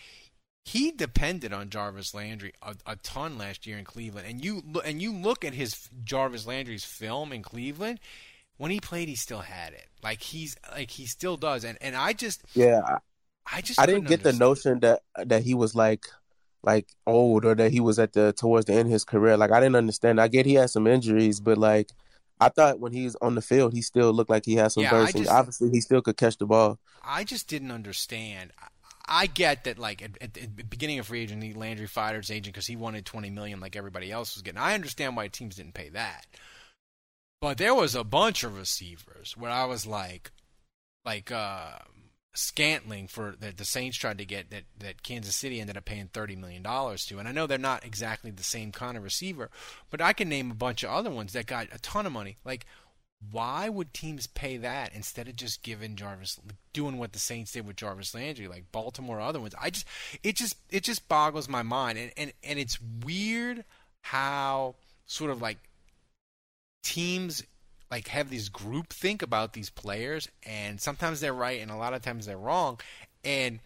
He 0.64 0.92
depended 0.92 1.54
on 1.54 1.70
Jarvis 1.70 2.14
Landry 2.14 2.54
a, 2.62 2.76
a 2.86 2.96
ton 2.98 3.38
last 3.38 3.66
year 3.66 3.78
in 3.78 3.86
Cleveland. 3.86 4.28
And 4.28 4.44
you 4.44 4.64
and 4.84 5.02
you 5.02 5.14
look 5.14 5.46
at 5.46 5.54
his 5.54 5.90
Jarvis 6.04 6.48
Landry's 6.48 6.86
film 6.86 7.32
in 7.32 7.44
Cleveland. 7.44 8.00
When 8.58 8.72
he 8.72 8.80
played, 8.80 9.08
he 9.08 9.16
still 9.16 9.40
had 9.40 9.74
it. 9.74 9.88
Like 10.04 10.22
he's 10.22 10.56
like 10.72 10.92
he 10.92 11.06
still 11.06 11.38
does. 11.38 11.64
And 11.64 11.78
and 11.82 11.96
I 11.96 12.14
just 12.14 12.44
yeah. 12.54 12.98
I 13.52 13.62
just 13.62 13.80
I 13.80 13.86
didn't 13.86 14.04
get 14.04 14.20
understand. 14.20 14.36
the 14.36 14.40
notion 14.40 14.80
that 14.82 15.02
that 15.26 15.44
he 15.44 15.54
was 15.54 15.76
like 15.76 16.06
like 16.64 16.88
old 17.08 17.44
or 17.46 17.56
that 17.56 17.72
he 17.72 17.80
was 17.80 18.00
at 18.00 18.14
the 18.14 18.34
towards 18.34 18.66
the 18.66 18.74
end 18.74 18.88
of 18.88 18.92
his 18.92 19.04
career. 19.04 19.38
Like 19.38 19.52
I 19.52 19.60
didn't 19.60 19.76
understand. 19.76 20.22
I 20.22 20.28
get 20.28 20.46
he 20.46 20.56
had 20.56 20.70
some 20.70 20.88
injuries, 20.88 21.40
but 21.40 21.58
like 21.58 21.90
I 22.42 22.50
thought 22.50 22.80
when 22.80 22.92
he 22.92 23.04
was 23.04 23.16
on 23.22 23.36
the 23.36 23.42
field, 23.42 23.72
he 23.72 23.84
still 23.84 24.12
looked 24.12 24.32
like 24.32 24.46
he 24.46 24.56
had 24.56 24.72
some 24.72 24.84
yeah, 24.84 24.90
burst. 24.90 25.28
Obviously, 25.30 25.70
he 25.70 25.80
still 25.80 26.02
could 26.02 26.18
catch 26.18 26.38
the 26.38 26.48
ball. 26.48 26.80
I 27.04 27.24
just 27.24 27.48
didn't 27.48 27.72
understand. 27.72 28.52
I 29.08 29.28
get 29.28 29.66
that, 29.66 29.78
like 29.78 30.02
at, 30.02 30.18
at, 30.20 30.34
the 30.34 30.48
beginning 30.48 30.98
of 30.98 31.06
free 31.06 31.22
agency, 31.22 31.54
Landry 31.54 31.86
fired 31.86 32.18
his 32.18 32.32
agent 32.32 32.56
because 32.56 32.66
he 32.66 32.76
wanted 32.76 33.06
twenty 33.06 33.30
million, 33.30 33.60
like 33.60 33.76
everybody 33.76 34.12
else 34.12 34.36
was 34.36 34.42
getting. 34.42 34.60
I 34.60 34.74
understand 34.74 35.16
why 35.16 35.28
teams 35.28 35.58
didn't 35.58 35.76
pay 35.76 35.90
that, 35.90 36.26
but 37.42 37.60
there 37.60 37.76
was 37.76 37.94
a 37.94 38.04
bunch 38.04 38.44
of 38.44 38.58
receivers 38.58 39.38
where 39.38 39.52
I 39.52 39.66
was 39.66 39.86
like, 39.86 40.32
like 41.06 41.32
uh, 41.32 41.74
Scantling 42.34 43.08
for 43.08 43.36
that 43.40 43.58
the 43.58 43.66
Saints 43.66 43.98
tried 43.98 44.18
to 44.20 44.26
get 44.26 44.52
that 44.52 44.64
that 44.80 45.04
Kansas 45.04 45.36
City 45.36 45.60
ended 45.60 45.76
up 45.76 45.84
paying 45.84 46.08
thirty 46.08 46.36
million 46.36 46.64
dollars 46.64 47.06
to, 47.08 47.20
and 47.20 47.28
I 47.28 47.34
know 47.34 47.46
they're 47.46 47.58
not 47.58 47.86
exactly 47.86 48.32
the 48.32 48.42
same 48.42 48.72
kind 48.72 48.96
of 48.96 49.04
receiver, 49.04 49.50
but 49.90 50.00
I 50.00 50.14
can 50.14 50.30
name 50.30 50.50
a 50.50 50.56
bunch 50.56 50.84
of 50.84 50.92
other 50.92 51.10
ones 51.10 51.34
that 51.34 51.46
got 51.46 51.68
a 51.74 51.80
ton 51.80 52.06
of 52.06 52.14
money. 52.14 52.38
Like, 52.46 52.66
why 53.30 53.68
would 53.68 53.94
teams 53.94 54.28
pay 54.28 54.56
that 54.58 54.96
instead 54.96 55.28
of 55.28 55.36
just 55.36 55.62
giving 55.62 55.98
Jarvis 55.98 56.40
doing 56.72 56.98
what 56.98 57.12
the 57.12 57.20
Saints 57.20 57.52
did 57.52 57.68
with 57.68 57.76
Jarvis 57.76 58.16
Landry, 58.16 58.48
like 58.48 58.72
Baltimore 58.72 59.18
or 59.18 59.22
other 59.22 59.42
ones? 59.42 59.54
I 59.60 59.70
just 59.70 59.86
it 60.24 60.38
just 60.38 60.56
it 60.70 60.84
just 60.84 61.10
boggles 61.10 61.50
my 61.50 61.64
mind, 61.64 61.98
and 61.98 62.12
and 62.16 62.34
and 62.44 62.58
it's 62.58 62.80
weird 63.04 63.66
how 64.02 64.76
sort 65.06 65.32
of 65.32 65.42
like 65.42 65.58
teams 66.82 67.44
like 67.92 68.08
have 68.08 68.30
these 68.30 68.50
group 68.50 68.94
think 68.94 69.22
about 69.22 69.54
these 69.54 69.70
players 69.70 70.30
and 70.44 70.80
sometimes 70.80 71.20
they're 71.20 71.34
right 71.34 71.62
and 71.62 71.70
a 71.70 71.76
lot 71.76 71.94
of 71.94 72.02
times 72.02 72.26
they're 72.26 72.38
wrong. 72.38 72.80
And 73.24 73.60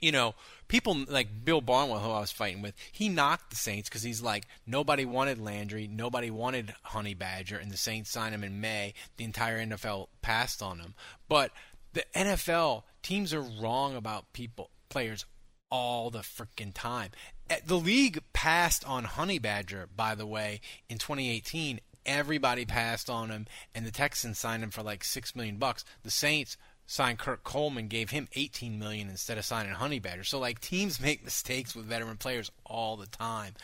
you 0.00 0.10
know 0.10 0.34
people 0.66 0.96
like 1.08 1.44
bill 1.44 1.60
barnwell 1.60 2.00
who 2.00 2.10
i 2.10 2.18
was 2.18 2.32
fighting 2.32 2.60
with 2.60 2.74
he 2.90 3.08
knocked 3.08 3.50
the 3.50 3.56
saints 3.56 3.88
because 3.88 4.02
he's 4.02 4.20
like 4.20 4.44
nobody 4.66 5.04
wanted 5.04 5.40
landry 5.40 5.86
nobody 5.86 6.28
wanted 6.28 6.74
honey 6.82 7.14
badger 7.14 7.56
and 7.56 7.70
the 7.70 7.76
saints 7.76 8.10
signed 8.10 8.34
him 8.34 8.42
in 8.42 8.60
may. 8.60 8.92
The 9.16 9.24
entire 9.24 9.64
nfl 9.64 10.08
passed 10.20 10.60
on 10.60 10.80
him. 10.80 10.94
But 11.28 11.52
the 11.92 12.04
nfl 12.14 12.82
teams 13.02 13.32
are 13.32 13.42
wrong 13.42 13.94
about 13.94 14.32
people 14.32 14.70
players 14.88 15.24
all 15.70 16.10
the 16.10 16.18
freaking 16.18 16.72
time. 16.74 17.10
Eh, 17.48 17.60
the 17.64 17.78
league 17.78 18.22
passed 18.32 18.86
on 18.86 19.04
honey 19.04 19.38
badger 19.38 19.88
by 19.94 20.14
the 20.14 20.26
way 20.26 20.60
in 20.88 20.98
2018 20.98 21.80
everybody 22.06 22.64
passed 22.64 23.08
on 23.08 23.30
him, 23.30 23.46
and 23.74 23.86
the 23.86 23.90
Texans 23.90 24.38
signed 24.38 24.62
him 24.62 24.70
for 24.70 24.82
like 24.82 25.04
six 25.04 25.34
million 25.34 25.56
bucks. 25.56 25.84
The 26.02 26.10
Saints 26.10 26.56
signed 26.86 27.18
Kurt 27.18 27.44
Coleman, 27.44 27.88
gave 27.88 28.10
him 28.10 28.28
18 28.34 28.78
million 28.78 29.08
instead 29.08 29.38
of 29.38 29.44
signing 29.44 29.72
Honey 29.72 29.98
Badger. 29.98 30.24
So 30.24 30.38
like 30.38 30.60
teams 30.60 31.00
make 31.00 31.24
mistakes 31.24 31.74
with 31.74 31.86
veteran 31.86 32.16
players 32.16 32.50
all 32.64 32.96
the 32.96 33.06
time. 33.06 33.54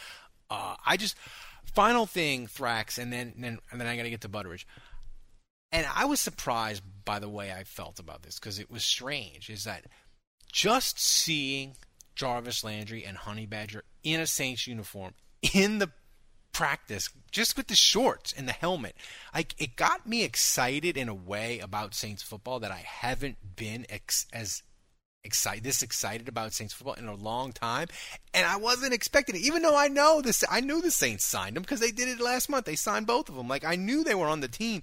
Uh, 0.50 0.76
I 0.86 0.96
just 0.96 1.16
final 1.74 2.06
thing, 2.06 2.46
Thrax, 2.46 2.98
and 2.98 3.12
then 3.12 3.32
and 3.34 3.44
then, 3.44 3.58
and 3.70 3.80
then 3.80 3.88
I 3.88 3.96
got 3.96 4.04
to 4.04 4.10
get 4.10 4.22
to 4.22 4.28
Butteridge. 4.28 4.64
And 5.70 5.86
I 5.94 6.06
was 6.06 6.20
surprised 6.20 6.82
by 7.04 7.18
the 7.18 7.28
way 7.28 7.52
I 7.52 7.64
felt 7.64 7.98
about 7.98 8.22
this 8.22 8.38
because 8.38 8.58
it 8.58 8.70
was 8.70 8.84
strange. 8.84 9.50
Is 9.50 9.64
that 9.64 9.84
just 10.50 10.98
seeing 10.98 11.76
Jarvis 12.14 12.64
Landry 12.64 13.04
and 13.04 13.18
Honey 13.18 13.44
Badger 13.44 13.84
in 14.02 14.20
a 14.20 14.26
Saints 14.26 14.66
uniform 14.66 15.12
in 15.54 15.78
the 15.78 15.90
practice 16.58 17.08
just 17.30 17.56
with 17.56 17.68
the 17.68 17.76
shorts 17.76 18.34
and 18.36 18.48
the 18.48 18.52
helmet. 18.52 18.96
Like 19.32 19.54
it 19.58 19.76
got 19.76 20.08
me 20.08 20.24
excited 20.24 20.96
in 20.96 21.08
a 21.08 21.14
way 21.14 21.60
about 21.60 21.94
Saints 21.94 22.20
football 22.20 22.58
that 22.58 22.72
I 22.72 22.82
haven't 22.84 23.54
been 23.54 23.86
ex- 23.88 24.26
as 24.32 24.64
excited 25.22 25.62
this 25.62 25.82
excited 25.82 26.26
about 26.26 26.52
Saints 26.52 26.74
football 26.74 26.94
in 26.94 27.06
a 27.06 27.14
long 27.14 27.52
time, 27.52 27.86
and 28.34 28.44
I 28.44 28.56
wasn't 28.56 28.92
expecting 28.92 29.36
it. 29.36 29.42
Even 29.42 29.62
though 29.62 29.76
I 29.76 29.86
know 29.86 30.20
this, 30.20 30.42
I 30.50 30.60
knew 30.60 30.82
the 30.82 30.90
Saints 30.90 31.24
signed 31.24 31.54
them 31.54 31.62
because 31.62 31.78
they 31.78 31.92
did 31.92 32.08
it 32.08 32.18
last 32.20 32.48
month. 32.48 32.64
They 32.64 32.74
signed 32.74 33.06
both 33.06 33.28
of 33.28 33.36
them. 33.36 33.46
Like 33.46 33.64
I 33.64 33.76
knew 33.76 34.02
they 34.02 34.16
were 34.16 34.26
on 34.26 34.40
the 34.40 34.48
team, 34.48 34.82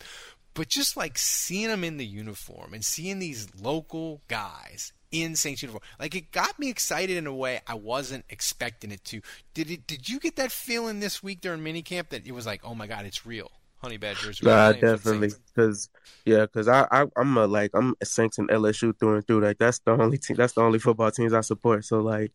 but 0.54 0.70
just 0.70 0.96
like 0.96 1.18
seeing 1.18 1.68
them 1.68 1.84
in 1.84 1.98
the 1.98 2.06
uniform 2.06 2.74
and 2.74 2.86
seeing 2.86 3.20
these 3.20 3.50
local 3.62 4.22
guys 4.30 4.94
in 5.24 5.36
Saints 5.36 5.62
uniform. 5.62 5.82
Like 6.00 6.16
it 6.16 6.32
got 6.32 6.58
me 6.60 6.70
excited 6.70 7.18
in 7.18 7.28
a 7.28 7.34
way 7.34 7.62
I 7.68 7.76
wasn't 7.76 8.26
expecting 8.30 8.92
it 8.92 9.04
to. 9.06 9.22
Did 9.54 9.72
it? 9.72 9.88
Did 9.88 10.10
you 10.10 10.20
get 10.20 10.36
that 10.36 10.52
feeling 10.52 11.00
this 11.00 11.24
week 11.24 11.42
during 11.42 11.62
minicamp 11.62 12.10
that 12.10 12.26
it 12.26 12.32
was 12.32 12.46
like, 12.46 12.62
oh 12.64 12.76
my 12.76 12.88
god, 12.88 13.06
it's 13.06 13.26
real? 13.26 13.52
Honey 13.78 13.98
Badgers. 13.98 14.42
Nah, 14.42 14.72
definitely. 14.72 15.32
Because 15.54 15.90
yeah, 16.26 16.42
because 16.42 16.68
I, 16.68 16.88
I 16.92 17.06
I'm 17.16 17.38
a 17.38 17.46
like 17.46 17.72
I'm 17.74 17.96
a 18.02 18.06
Saints 18.06 18.38
and 18.38 18.50
LSU 18.50 18.98
through 18.98 19.16
and 19.16 19.28
through. 19.28 19.42
Like 19.42 19.58
that's 19.58 19.80
the 19.80 19.92
only 19.92 20.18
team. 20.18 20.38
That's 20.38 20.54
the 20.54 20.62
only 20.62 20.80
football 20.80 21.12
teams 21.12 21.34
I 21.34 21.42
support. 21.42 21.86
So 21.86 22.00
like 22.00 22.32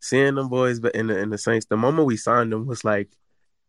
seeing 0.00 0.34
them 0.34 0.48
boys, 0.48 0.80
but 0.80 0.94
in 0.94 1.06
the 1.06 1.18
in 1.18 1.30
the 1.30 1.38
Saints, 1.38 1.66
the 1.66 1.76
moment 1.76 2.06
we 2.06 2.16
signed 2.16 2.52
them 2.52 2.66
was 2.66 2.84
like 2.84 3.08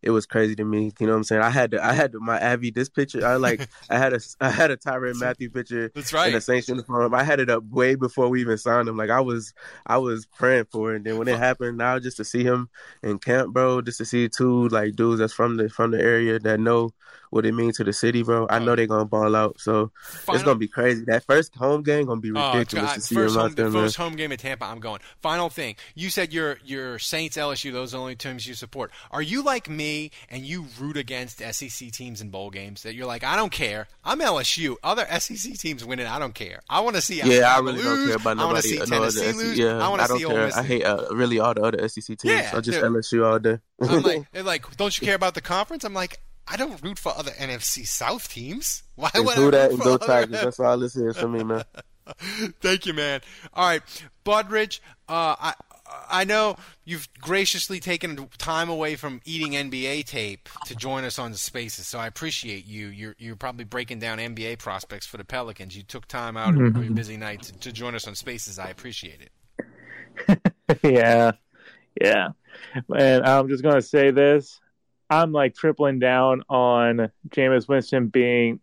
it 0.02 0.12
was 0.12 0.26
crazy 0.26 0.56
to 0.56 0.64
me. 0.64 0.92
You 1.00 1.08
know 1.08 1.14
what 1.14 1.18
I'm 1.18 1.24
saying? 1.24 1.42
I 1.42 1.50
had 1.50 1.72
to, 1.72 1.86
I 1.86 1.94
had 1.94 2.12
to, 2.14 2.20
my 2.20 2.40
Avi 2.54 2.72
this 2.72 2.90
picture. 2.90 3.26
I 3.26 3.36
like 3.36 3.68
I 3.90 3.98
had 3.98 4.14
a 4.14 4.20
I 4.40 4.50
had 4.50 4.72
a 4.72 4.78
Tyrann 4.78 5.20
Mathieu 5.20 5.50
picture. 5.50 5.92
That's 5.94 6.14
right. 6.14 6.28
In 6.28 6.34
the 6.34 6.42
Saints 6.42 6.68
uniform. 6.68 7.14
I 7.14 7.24
had 7.24 7.40
it 7.40 7.50
up 7.50 7.64
way 7.70 7.96
before 7.96 8.30
we 8.30 8.42
even 8.42 8.58
signed 8.58 8.88
him. 8.88 8.98
Like 8.98 9.10
I 9.10 9.22
was 9.22 9.54
I 9.86 9.98
was 9.98 10.26
praying 10.26 10.66
for 10.72 10.94
it. 10.94 10.98
And 10.98 11.06
then 11.06 11.18
when 11.18 11.28
it 11.28 11.38
happened, 11.38 11.78
now 11.78 12.00
just 12.00 12.18
to 12.18 12.26
see 12.26 12.44
him 12.44 12.70
in 13.04 13.20
camp, 13.20 13.54
bro, 13.54 13.82
just 13.82 14.00
to 14.00 14.06
see 14.06 14.28
two 14.28 14.68
like 14.70 14.96
dudes 14.96 15.20
that's 15.20 15.34
from 15.34 15.58
the 15.58 15.70
from 15.70 15.92
the 15.92 16.02
area 16.02 16.40
that 16.40 16.60
know 16.60 16.92
what 17.32 17.46
it 17.46 17.54
means 17.54 17.78
to 17.78 17.84
the 17.84 17.92
city, 17.94 18.22
bro. 18.22 18.46
I 18.50 18.60
know 18.60 18.76
they're 18.76 18.86
gonna 18.86 19.06
ball 19.06 19.36
out, 19.36 19.60
so 19.60 19.92
Final- 20.04 20.36
it's 20.36 20.44
gonna 20.44 20.60
be 20.60 20.68
crazy. 20.68 21.04
That 21.06 21.24
first 21.26 21.56
home 21.56 21.82
game 21.82 22.06
gonna 22.06 22.22
be 22.22 22.32
Oh, 22.36 22.54
ridiculous 22.54 22.90
God, 22.90 22.94
to 22.96 23.02
see 23.02 23.16
first 23.16 23.34
them 23.34 23.42
home, 23.42 23.50
out 23.52 23.56
there, 23.56 23.72
first 23.72 23.96
home 23.96 24.16
game 24.16 24.32
at 24.32 24.40
Tampa. 24.40 24.66
I'm 24.66 24.80
going. 24.80 25.00
Final 25.22 25.50
thing. 25.50 25.76
You 25.96 26.10
said 26.12 26.32
your 26.32 26.60
your 26.64 27.00
Saints, 27.00 27.38
LSU. 27.38 27.72
Those 27.72 27.94
are 27.94 27.98
the 27.98 28.02
only 28.02 28.16
teams 28.16 28.46
you 28.46 28.54
support. 28.54 28.92
Are 29.10 29.22
you 29.22 29.42
like 29.44 29.68
me 29.70 30.12
and 30.30 30.46
you 30.46 30.68
root 30.80 30.98
against 30.98 31.42
SEC 31.42 31.90
teams 31.92 32.22
in 32.22 32.30
bowl 32.30 32.52
games? 32.52 32.84
That 32.84 32.94
you're 32.94 33.08
like, 33.08 33.24
I 33.24 33.36
don't 33.36 33.52
care. 33.52 33.88
I'm 34.04 34.20
LSU. 34.20 34.76
Other 34.84 35.08
SEC 35.20 35.58
teams 35.58 35.84
winning, 35.84 36.06
I 36.08 36.20
don't 36.20 36.36
care. 36.36 36.60
I 36.70 36.82
want 36.82 36.98
to 36.98 37.02
see. 37.02 37.22
Yeah, 37.24 37.56
I 37.56 37.60
really 37.60 37.74
lose. 37.78 37.84
don't 37.86 38.08
care 38.08 38.16
about 38.18 38.40
I 38.40 38.46
want 38.46 38.62
to 38.62 38.70
nobody. 38.70 38.70
see 38.70 38.78
no 38.80 38.86
Tennessee 39.00 39.20
SEC 39.32 39.36
lose. 39.36 39.58
Yeah, 39.58 39.78
I 39.78 39.88
want 39.90 40.02
to 40.02 40.08
don't 40.10 40.18
see 40.20 40.26
Ole 40.26 40.32
care. 40.34 40.46
Miss. 40.48 40.58
I 40.58 40.64
hate 40.64 40.84
uh, 40.84 41.06
really 41.12 41.40
all 41.40 41.54
the 41.54 41.62
other 41.64 41.88
SEC 41.88 42.06
teams. 42.18 42.26
Yeah, 42.26 42.52
I 42.54 42.60
just 42.60 42.80
LSU 42.80 43.26
all 43.26 43.40
day. 43.40 43.60
I'm 43.82 44.02
like, 44.04 44.30
they're 44.34 44.44
like, 44.44 44.76
don't 44.78 45.00
you 45.00 45.06
care 45.08 45.16
about 45.16 45.34
the 45.34 45.42
conference? 45.42 45.84
I'm 45.86 45.94
like, 45.94 46.20
I 46.52 46.58
don't 46.58 46.82
root 46.84 47.00
for 47.00 47.14
other 47.18 47.32
NFC 47.32 47.88
South 47.88 48.30
teams. 48.30 48.84
Why 48.96 49.10
It's 49.16 49.24
would 49.24 49.36
who 49.36 49.48
I 49.48 49.52
that 49.52 49.62
root 49.64 49.72
and 49.72 49.80
for 49.80 49.84
go 49.86 49.94
other- 49.96 50.06
Tigers. 50.08 50.42
That's 50.42 50.60
all 50.60 50.78
this 50.78 50.96
is 50.96 51.18
for 51.18 51.28
me, 51.28 51.44
man. 51.44 51.64
Thank 52.62 52.86
you, 52.86 52.94
man. 52.94 53.22
All 53.54 53.68
right, 53.68 53.82
Budridge. 54.26 54.80
Uh, 55.08 55.36
I 55.40 55.54
I 56.10 56.24
know 56.24 56.56
you've 56.86 57.08
graciously 57.20 57.80
taken 57.82 58.28
time 58.38 58.70
away 58.70 58.96
from 58.96 59.20
eating 59.26 59.52
NBA 59.54 60.06
tape 60.06 60.48
to 60.68 60.76
join 60.76 61.04
us 61.04 61.20
on 61.20 61.32
the 61.32 61.38
Spaces, 61.38 61.86
so 61.88 62.00
I 62.00 62.08
appreciate 62.08 62.66
you. 62.66 62.88
You're 62.88 63.16
you're 63.18 63.36
probably 63.36 63.66
breaking 63.66 64.00
down 64.00 64.18
NBA 64.20 64.58
prospects 64.60 65.06
for 65.06 65.18
the 65.18 65.26
Pelicans. 65.26 65.76
You 65.76 65.84
took 65.84 66.08
time 66.08 66.38
out 66.38 66.50
of 66.54 66.56
your 66.60 66.72
Mhm. 66.72 66.96
busy 66.96 67.18
night 67.18 67.44
to, 67.44 67.54
to 67.60 67.72
join 67.74 67.94
us 67.96 68.08
on 68.08 68.16
Spaces. 68.16 68.58
I 68.58 68.70
appreciate 68.70 69.20
it. 69.22 70.42
yeah, 70.84 71.32
yeah. 72.00 72.30
And 72.96 73.26
I'm 73.26 73.50
just 73.50 73.62
gonna 73.64 73.82
say 73.82 74.12
this: 74.12 74.61
I'm 75.12 75.34
like 75.34 75.56
tripling 75.56 76.00
down 76.00 76.44
on 76.50 77.12
Jameis 77.30 77.68
Winston 77.68 78.08
being. 78.08 78.62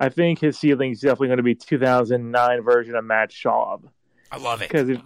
I 0.00 0.08
think 0.08 0.40
his 0.40 0.58
ceiling 0.58 0.90
is 0.90 1.00
definitely 1.00 1.28
going 1.28 1.38
to 1.38 1.44
be 1.44 1.54
2009 1.54 2.62
version 2.62 2.96
of 2.96 3.04
Matt 3.04 3.30
Schaub. 3.30 3.84
I 4.30 4.38
love 4.38 4.60
it. 4.60 4.68
Because 4.68 4.88
if, 4.88 5.00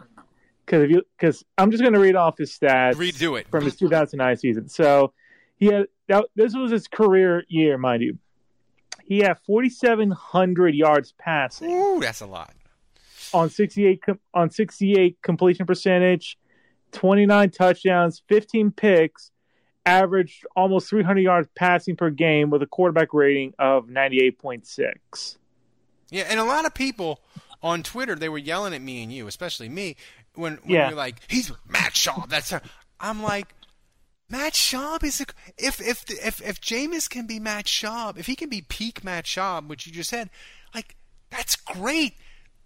because 0.65 0.83
if 0.85 0.91
you, 0.91 1.03
because 1.19 1.45
I'm 1.59 1.71
just 1.71 1.83
going 1.83 1.93
to 1.93 2.01
read 2.01 2.17
off 2.17 2.39
his 2.39 2.59
stats. 2.59 2.95
Redo 2.95 3.39
it 3.39 3.49
from 3.49 3.65
his 3.65 3.77
2009 3.77 4.37
season. 4.39 4.69
So 4.69 5.13
he 5.57 5.67
had 5.67 5.87
that, 6.09 6.25
this 6.37 6.55
was 6.55 6.71
his 6.71 6.89
career 6.89 7.45
year, 7.49 7.77
mind 7.77 8.03
you. 8.03 8.19
He 9.05 9.19
had 9.19 9.39
4,700 9.47 10.75
yards 10.75 11.13
passing. 11.19 11.71
Ooh, 11.71 12.01
that's 12.01 12.23
a 12.23 12.27
lot. 12.27 12.55
On 13.35 13.51
68 13.51 14.03
on 14.33 14.51
68 14.51 15.19
completion 15.23 15.67
percentage, 15.67 16.39
29 16.93 17.51
touchdowns, 17.51 18.23
15 18.29 18.71
picks, 18.73 19.31
averaged 19.85 20.47
almost 20.57 20.89
300 20.91 21.21
yards 21.21 21.49
passing 21.55 21.97
per 21.97 22.11
game 22.11 22.51
with 22.51 22.63
a 22.63 22.67
quarterback 22.67 23.13
rating 23.13 23.53
of 23.59 23.87
98.6. 23.87 25.37
Yeah, 26.11 26.25
and 26.29 26.39
a 26.39 26.45
lot 26.45 26.67
of 26.67 26.75
people 26.75 27.21
on 27.63 27.83
Twitter 27.83 28.15
they 28.15 28.29
were 28.29 28.39
yelling 28.39 28.75
at 28.75 28.83
me 28.83 29.03
and 29.03 29.13
you, 29.13 29.27
especially 29.27 29.69
me, 29.69 29.97
when, 30.35 30.55
when 30.63 30.71
Yeah. 30.71 30.89
you're 30.89 30.97
like, 30.97 31.17
"He's 31.29 31.51
Matt 31.69 31.93
Schaub." 31.95 32.29
That's 32.29 32.51
her. 32.51 32.61
I'm 33.01 33.23
like, 33.23 33.55
Matt 34.29 34.53
Schaub 34.55 35.03
is 35.05 35.21
a, 35.21 35.27
if 35.59 35.81
if 35.81 36.05
if 36.11 36.41
if 36.41 36.61
Jameis 36.61 37.09
can 37.09 37.27
be 37.27 37.39
Matt 37.39 37.67
Schaub, 37.67 38.19
if 38.19 38.27
he 38.27 38.37
can 38.37 38.49
be 38.49 38.63
peak 38.63 39.03
Matt 39.05 39.25
Schaub, 39.25 39.69
which 39.69 39.87
you 39.87 39.93
just 39.93 40.11
said, 40.11 40.31
like 40.75 40.97
that's 41.31 41.57
great. 41.57 42.15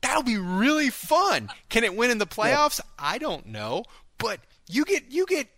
That'll 0.01 0.23
be 0.23 0.39
really 0.39 0.91
fun. 0.91 1.49
Can 1.69 1.83
it 1.85 1.97
win 1.97 2.11
in 2.11 2.19
the 2.19 2.27
playoffs? 2.27 2.81
I 2.99 3.19
don't 3.19 3.47
know, 3.47 3.85
but 4.19 4.41
you 4.69 4.85
get 4.85 5.11
you 5.11 5.27
get 5.27 5.49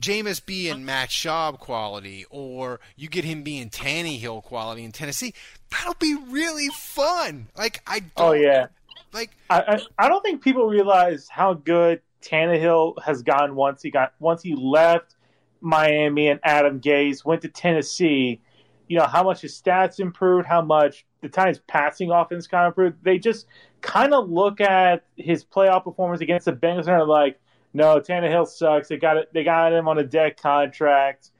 Jameis 0.00 0.44
being 0.44 0.84
Matt 0.84 1.08
Schaub 1.08 1.58
quality, 1.58 2.24
or 2.30 2.80
you 2.96 3.08
get 3.08 3.24
him 3.24 3.42
being 3.42 3.70
Tannehill 3.70 4.42
quality 4.42 4.84
in 4.84 4.92
Tennessee. 4.92 5.34
That'll 5.70 5.94
be 5.94 6.16
really 6.28 6.68
fun. 6.68 7.48
Like 7.56 7.82
I 7.86 7.98
oh, 7.98 8.00
don't, 8.16 8.28
Oh 8.28 8.32
yeah. 8.32 8.66
like 9.12 9.30
I, 9.50 9.60
I 9.60 10.06
I 10.06 10.08
don't 10.08 10.22
think 10.22 10.42
people 10.42 10.66
realize 10.66 11.28
how 11.28 11.54
good 11.54 12.00
Tannehill 12.22 13.02
has 13.04 13.22
gotten 13.22 13.54
once 13.54 13.82
he 13.82 13.90
got 13.90 14.14
once 14.18 14.42
he 14.42 14.54
left 14.54 15.16
Miami 15.60 16.28
and 16.28 16.40
Adam 16.42 16.80
Gase 16.80 17.24
went 17.24 17.42
to 17.42 17.48
Tennessee. 17.48 18.40
You 18.88 18.98
know 18.98 19.06
how 19.06 19.24
much 19.24 19.40
his 19.40 19.60
stats 19.60 19.98
improved, 19.98 20.46
how 20.46 20.62
much 20.62 21.04
the 21.20 21.28
Titans' 21.28 21.60
passing 21.66 22.10
offense 22.10 22.46
kind 22.46 22.66
of 22.66 22.70
improved. 22.70 23.02
They 23.02 23.18
just 23.18 23.46
kind 23.80 24.14
of 24.14 24.30
look 24.30 24.60
at 24.60 25.04
his 25.16 25.44
playoff 25.44 25.84
performance 25.84 26.20
against 26.20 26.46
the 26.46 26.52
Bengals 26.52 26.86
and 26.86 26.90
are 26.90 27.04
like, 27.06 27.40
"No, 27.76 28.00
Tannehill 28.00 28.48
sucks. 28.48 28.88
They 28.88 28.96
got 28.96 29.16
it. 29.16 29.32
They 29.32 29.44
got 29.44 29.72
him 29.72 29.88
on 29.88 29.98
a 29.98 30.04
dead 30.04 30.40
contract." 30.40 31.30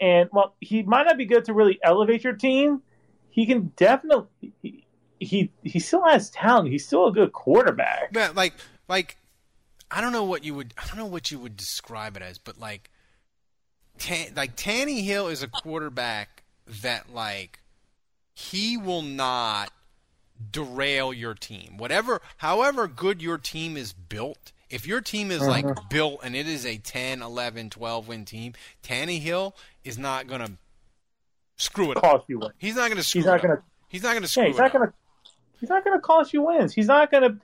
And 0.00 0.28
well, 0.32 0.54
he 0.60 0.82
might 0.82 1.04
not 1.04 1.16
be 1.16 1.26
good 1.26 1.44
to 1.46 1.54
really 1.54 1.78
elevate 1.82 2.24
your 2.24 2.34
team. 2.34 2.82
He 3.30 3.46
can 3.46 3.72
definitely. 3.76 4.26
He, 5.18 5.50
he 5.62 5.78
still 5.78 6.04
has 6.04 6.28
talent. 6.30 6.68
He's 6.68 6.86
still 6.86 7.06
a 7.06 7.12
good 7.12 7.32
quarterback. 7.32 8.10
Yeah, 8.14 8.32
like 8.34 8.54
like 8.88 9.16
I 9.90 10.00
don't 10.00 10.12
know 10.12 10.24
what 10.24 10.44
you 10.44 10.54
would 10.54 10.74
I 10.76 10.86
don't 10.86 10.96
know 10.96 11.06
what 11.06 11.30
you 11.30 11.38
would 11.38 11.56
describe 11.56 12.16
it 12.16 12.22
as, 12.22 12.38
but 12.38 12.58
like 12.58 12.90
Tan, 13.98 14.32
like 14.34 14.56
Tannehill 14.56 15.30
is 15.30 15.42
a 15.42 15.48
quarterback 15.48 16.44
that 16.82 17.12
like 17.12 17.60
he 18.34 18.76
will 18.76 19.02
not 19.02 19.72
derail 20.50 21.12
your 21.12 21.34
team. 21.34 21.76
Whatever 21.78 22.20
however 22.38 22.86
good 22.86 23.22
your 23.22 23.38
team 23.38 23.76
is 23.76 23.92
built, 23.92 24.52
if 24.70 24.86
your 24.86 25.00
team 25.00 25.30
is 25.30 25.40
like 25.46 25.64
Mhm. 25.64 25.88
built 25.90 26.20
and 26.22 26.34
it 26.36 26.46
is 26.48 26.64
a 26.66 26.78
10, 26.78 27.22
11, 27.22 27.70
12 27.70 28.08
win 28.08 28.24
team, 28.24 28.54
Tannehill 28.82 29.52
is 29.84 29.96
not 29.98 30.26
going 30.26 30.40
to 30.40 30.52
screw 31.56 31.90
it 31.92 31.96
up. 31.98 32.02
Cost 32.02 32.24
you 32.28 32.38
wins. 32.40 32.52
He's 32.58 32.74
not 32.76 32.88
going 32.88 32.96
to 32.96 33.02
screw 33.02 33.20
He's 33.20 33.26
not 33.26 33.38
it 33.38 33.42
gonna. 33.42 33.62
He's 33.88 34.02
not 34.02 34.10
going 34.12 34.22
to 34.22 34.28
screw 34.28 34.42
Yeah, 34.42 34.48
he's 34.48 34.56
it 34.56 34.60
not 34.60 34.66
up. 34.66 34.72
gonna. 34.72 34.92
He's 35.60 35.70
not 35.70 35.84
gonna 35.84 36.00
cost 36.00 36.34
you 36.34 36.42
wins. 36.42 36.74
He's 36.74 36.86
not 36.86 37.10
gonna. 37.10 37.38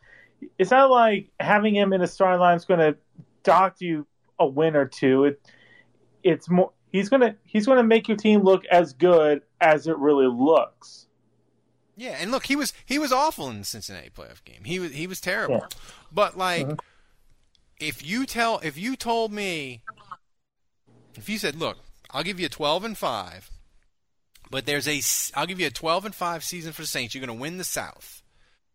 It's 0.58 0.70
not 0.70 0.90
like 0.90 1.30
having 1.40 1.74
him 1.74 1.94
in 1.94 2.02
a 2.02 2.06
starting 2.06 2.40
line 2.40 2.56
is 2.56 2.66
gonna 2.66 2.94
dock 3.42 3.76
you 3.80 4.06
a 4.38 4.46
win 4.46 4.76
or 4.76 4.84
two. 4.84 5.24
It. 5.24 5.40
It's 6.22 6.50
more. 6.50 6.72
He's 6.90 7.08
gonna. 7.08 7.36
He's 7.44 7.64
gonna 7.64 7.82
make 7.82 8.08
your 8.08 8.18
team 8.18 8.42
look 8.42 8.66
as 8.66 8.92
good 8.92 9.40
as 9.62 9.86
it 9.86 9.96
really 9.96 10.26
looks. 10.26 11.06
Yeah, 11.96 12.16
and 12.20 12.30
look, 12.30 12.44
he 12.46 12.54
was 12.56 12.74
he 12.84 12.98
was 12.98 13.12
awful 13.12 13.48
in 13.48 13.60
the 13.60 13.64
Cincinnati 13.64 14.10
playoff 14.10 14.44
game. 14.44 14.64
He 14.64 14.78
was 14.78 14.92
he 14.92 15.06
was 15.06 15.18
terrible. 15.20 15.60
Yeah. 15.62 15.78
But 16.12 16.36
like, 16.36 16.66
Mhm. 16.66 16.78
If 17.82 18.04
you 18.06 18.26
tell 18.26 18.58
if 18.62 18.78
you 18.78 18.96
told 18.96 19.32
me, 19.32 19.82
if 21.16 21.28
you 21.28 21.38
said, 21.38 21.56
look, 21.56 21.78
I'll 22.10 22.22
give 22.22 22.40
you 22.40 22.46
a 22.46 22.50
twelve 22.50 22.84
and 22.84 22.96
five, 22.96 23.50
but 24.50 24.66
there's 24.66 24.88
a 24.88 25.00
I'll 25.38 25.46
give 25.46 25.60
you 25.60 25.66
a 25.66 25.70
twelve 25.70 26.04
and 26.04 26.14
five 26.14 26.44
season 26.44 26.72
for 26.72 26.82
the 26.82 26.88
Saints. 26.88 27.14
You're 27.14 27.24
going 27.24 27.36
to 27.36 27.40
win 27.42 27.58
the 27.58 27.64
South, 27.64 28.22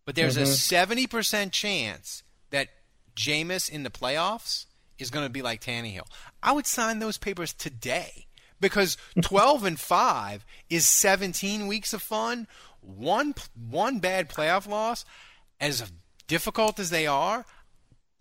but 0.06 0.16
there's 0.16 0.38
a 0.38 0.42
Mhm. 0.44 0.48
seventy 0.56 1.08
percent 1.08 1.54
chance 1.54 2.24
that 2.52 2.70
Jameis 3.16 3.70
in 3.70 3.84
the 3.84 3.90
playoffs 3.90 4.66
is 5.00 5.10
going 5.10 5.26
to 5.26 5.30
be 5.32 5.42
like 5.42 5.62
Tannehill. 5.62 6.08
I 6.42 6.52
would 6.52 6.66
sign 6.68 7.00
those 7.00 7.18
papers 7.18 7.54
today 7.54 8.28
because 8.60 8.98
12 9.22 9.64
and 9.64 9.80
5 9.80 10.44
is 10.72 10.88
17 10.88 11.68
weeks 11.68 11.94
of 11.94 12.02
fun. 12.02 12.48
One 12.82 13.36
one 13.54 14.00
bad 14.00 14.30
playoff 14.30 14.68
loss, 14.68 15.04
as 15.60 15.92
difficult 16.28 16.80
as 16.80 16.90
they 16.90 17.06
are, 17.06 17.46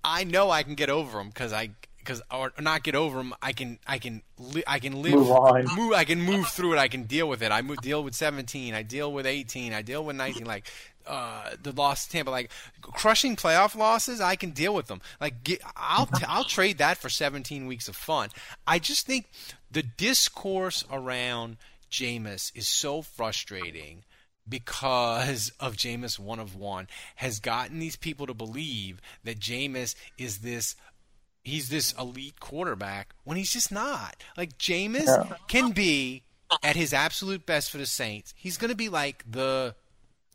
I 0.07 0.23
know 0.23 0.51
I 0.51 0.62
can 0.62 0.77
get 0.77 0.88
over 0.88 1.19
them 1.19 1.29
because 1.29 1.53
I 1.53 1.71
because 1.99 2.23
or 2.31 2.53
not 2.61 2.85
get 2.85 2.95
over 2.95 3.19
them. 3.19 3.35
I 3.42 3.53
can 3.53 3.81
I 3.88 3.99
can 3.99 4.23
li- 4.38 4.62
I 4.66 4.79
can 4.79 5.03
live 5.03 5.14
Move 5.14 5.31
on. 5.33 5.64
move 5.75 5.92
I 5.95 6.05
can 6.05 6.21
move 6.23 6.47
through 6.47 6.75
it. 6.75 6.79
I 6.79 6.87
can 6.87 7.03
deal 7.03 7.29
with 7.29 7.42
it. 7.42 7.51
I 7.51 7.61
move, 7.62 7.79
deal 7.79 8.05
with 8.05 8.14
17. 8.14 8.73
I 8.73 8.83
deal 8.83 9.12
with 9.12 9.27
18. 9.27 9.73
I 9.73 9.83
deal 9.83 10.05
with 10.05 10.14
19. 10.14 10.45
Like 10.47 10.71
uh, 11.09 11.51
the 11.61 11.73
loss 11.73 12.07
to 12.07 12.12
Tampa, 12.12 12.31
like 12.31 12.53
crushing 12.81 13.35
playoff 13.35 13.75
losses, 13.75 14.21
I 14.21 14.37
can 14.37 14.51
deal 14.51 14.75
with 14.77 14.87
them. 14.87 15.01
Like 15.21 15.42
get, 15.42 15.61
I'll 15.77 16.07
t- 16.07 16.25
I'll 16.29 16.45
trade 16.45 16.79
that 16.79 16.99
for 16.99 17.09
17 17.09 17.66
weeks 17.66 17.88
of 17.88 17.97
fun. 17.97 18.29
I 18.64 18.79
just 18.79 19.07
think 19.07 19.27
the 19.71 19.83
discourse 19.83 20.85
around 20.90 21.57
Jameis 21.90 22.53
is 22.55 22.69
so 22.69 23.03
frustrating 23.03 24.05
because 24.48 25.50
of 25.61 25.76
Jameis 25.76 26.18
one 26.18 26.38
of 26.38 26.54
one 26.54 26.87
has 27.16 27.40
gotten 27.40 27.78
these 27.78 27.96
people 27.96 28.26
to 28.26 28.35
believe 28.35 29.00
that 29.24 29.38
Jameis 29.40 29.94
is 30.18 30.38
this 30.38 30.76
he's 31.42 31.68
this 31.68 31.92
elite 31.98 32.40
quarterback 32.40 33.14
when 33.24 33.37
he's 33.37 33.52
just 33.52 33.70
not. 33.70 34.16
Like 34.37 34.59
Jameis 34.59 35.06
Yeah. 35.06 35.37
can 35.48 35.72
be 35.72 36.22
at 36.62 36.76
his 36.76 36.92
absolute 36.92 37.46
best 37.46 37.70
for 37.70 37.78
the 37.78 37.87
Saints. 37.87 38.35
He's 38.37 38.56
going 38.56 38.70
to 38.70 38.76
be 38.76 38.88
like 38.88 39.24
the 39.30 39.74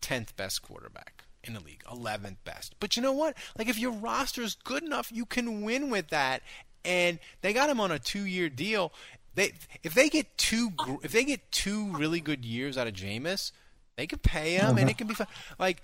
10th 0.01 0.35
best 0.35 0.61
quarterback 0.61 1.23
in 1.43 1.53
the 1.53 1.59
league, 1.59 1.83
11th 1.91 2.37
best. 2.45 2.75
But 2.79 2.95
you 2.95 3.01
know 3.03 3.13
what? 3.13 3.35
Like 3.57 3.67
if 3.67 3.77
your 3.79 3.91
roster 3.91 4.41
is 4.41 4.55
good 4.63 4.83
enough, 4.83 5.11
you 5.11 5.25
can 5.25 5.61
win 5.63 5.89
with 5.89 6.09
that. 6.09 6.41
And 6.83 7.19
they 7.41 7.53
got 7.53 7.69
him 7.69 7.79
on 7.79 7.91
a 7.91 7.99
2-year 7.99 8.49
deal. 8.49 8.91
They 9.35 9.53
if 9.83 9.93
they 9.93 10.09
get 10.09 10.37
two 10.37 10.71
if 11.03 11.11
they 11.13 11.23
get 11.23 11.51
two 11.51 11.85
really 11.95 12.19
good 12.19 12.43
years 12.43 12.77
out 12.77 12.87
of 12.87 12.93
Jameis, 12.93 13.51
they 13.97 14.07
could 14.07 14.23
pay 14.23 14.55
him 14.55 14.69
and 14.69 14.79
uh-huh. 14.79 14.89
it 14.89 14.97
can 14.97 15.07
be 15.07 15.13
fun. 15.13 15.27
Like 15.59 15.81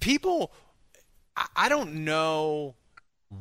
people 0.00 0.52
I, 1.36 1.46
I 1.56 1.68
don't 1.68 2.04
know 2.04 2.74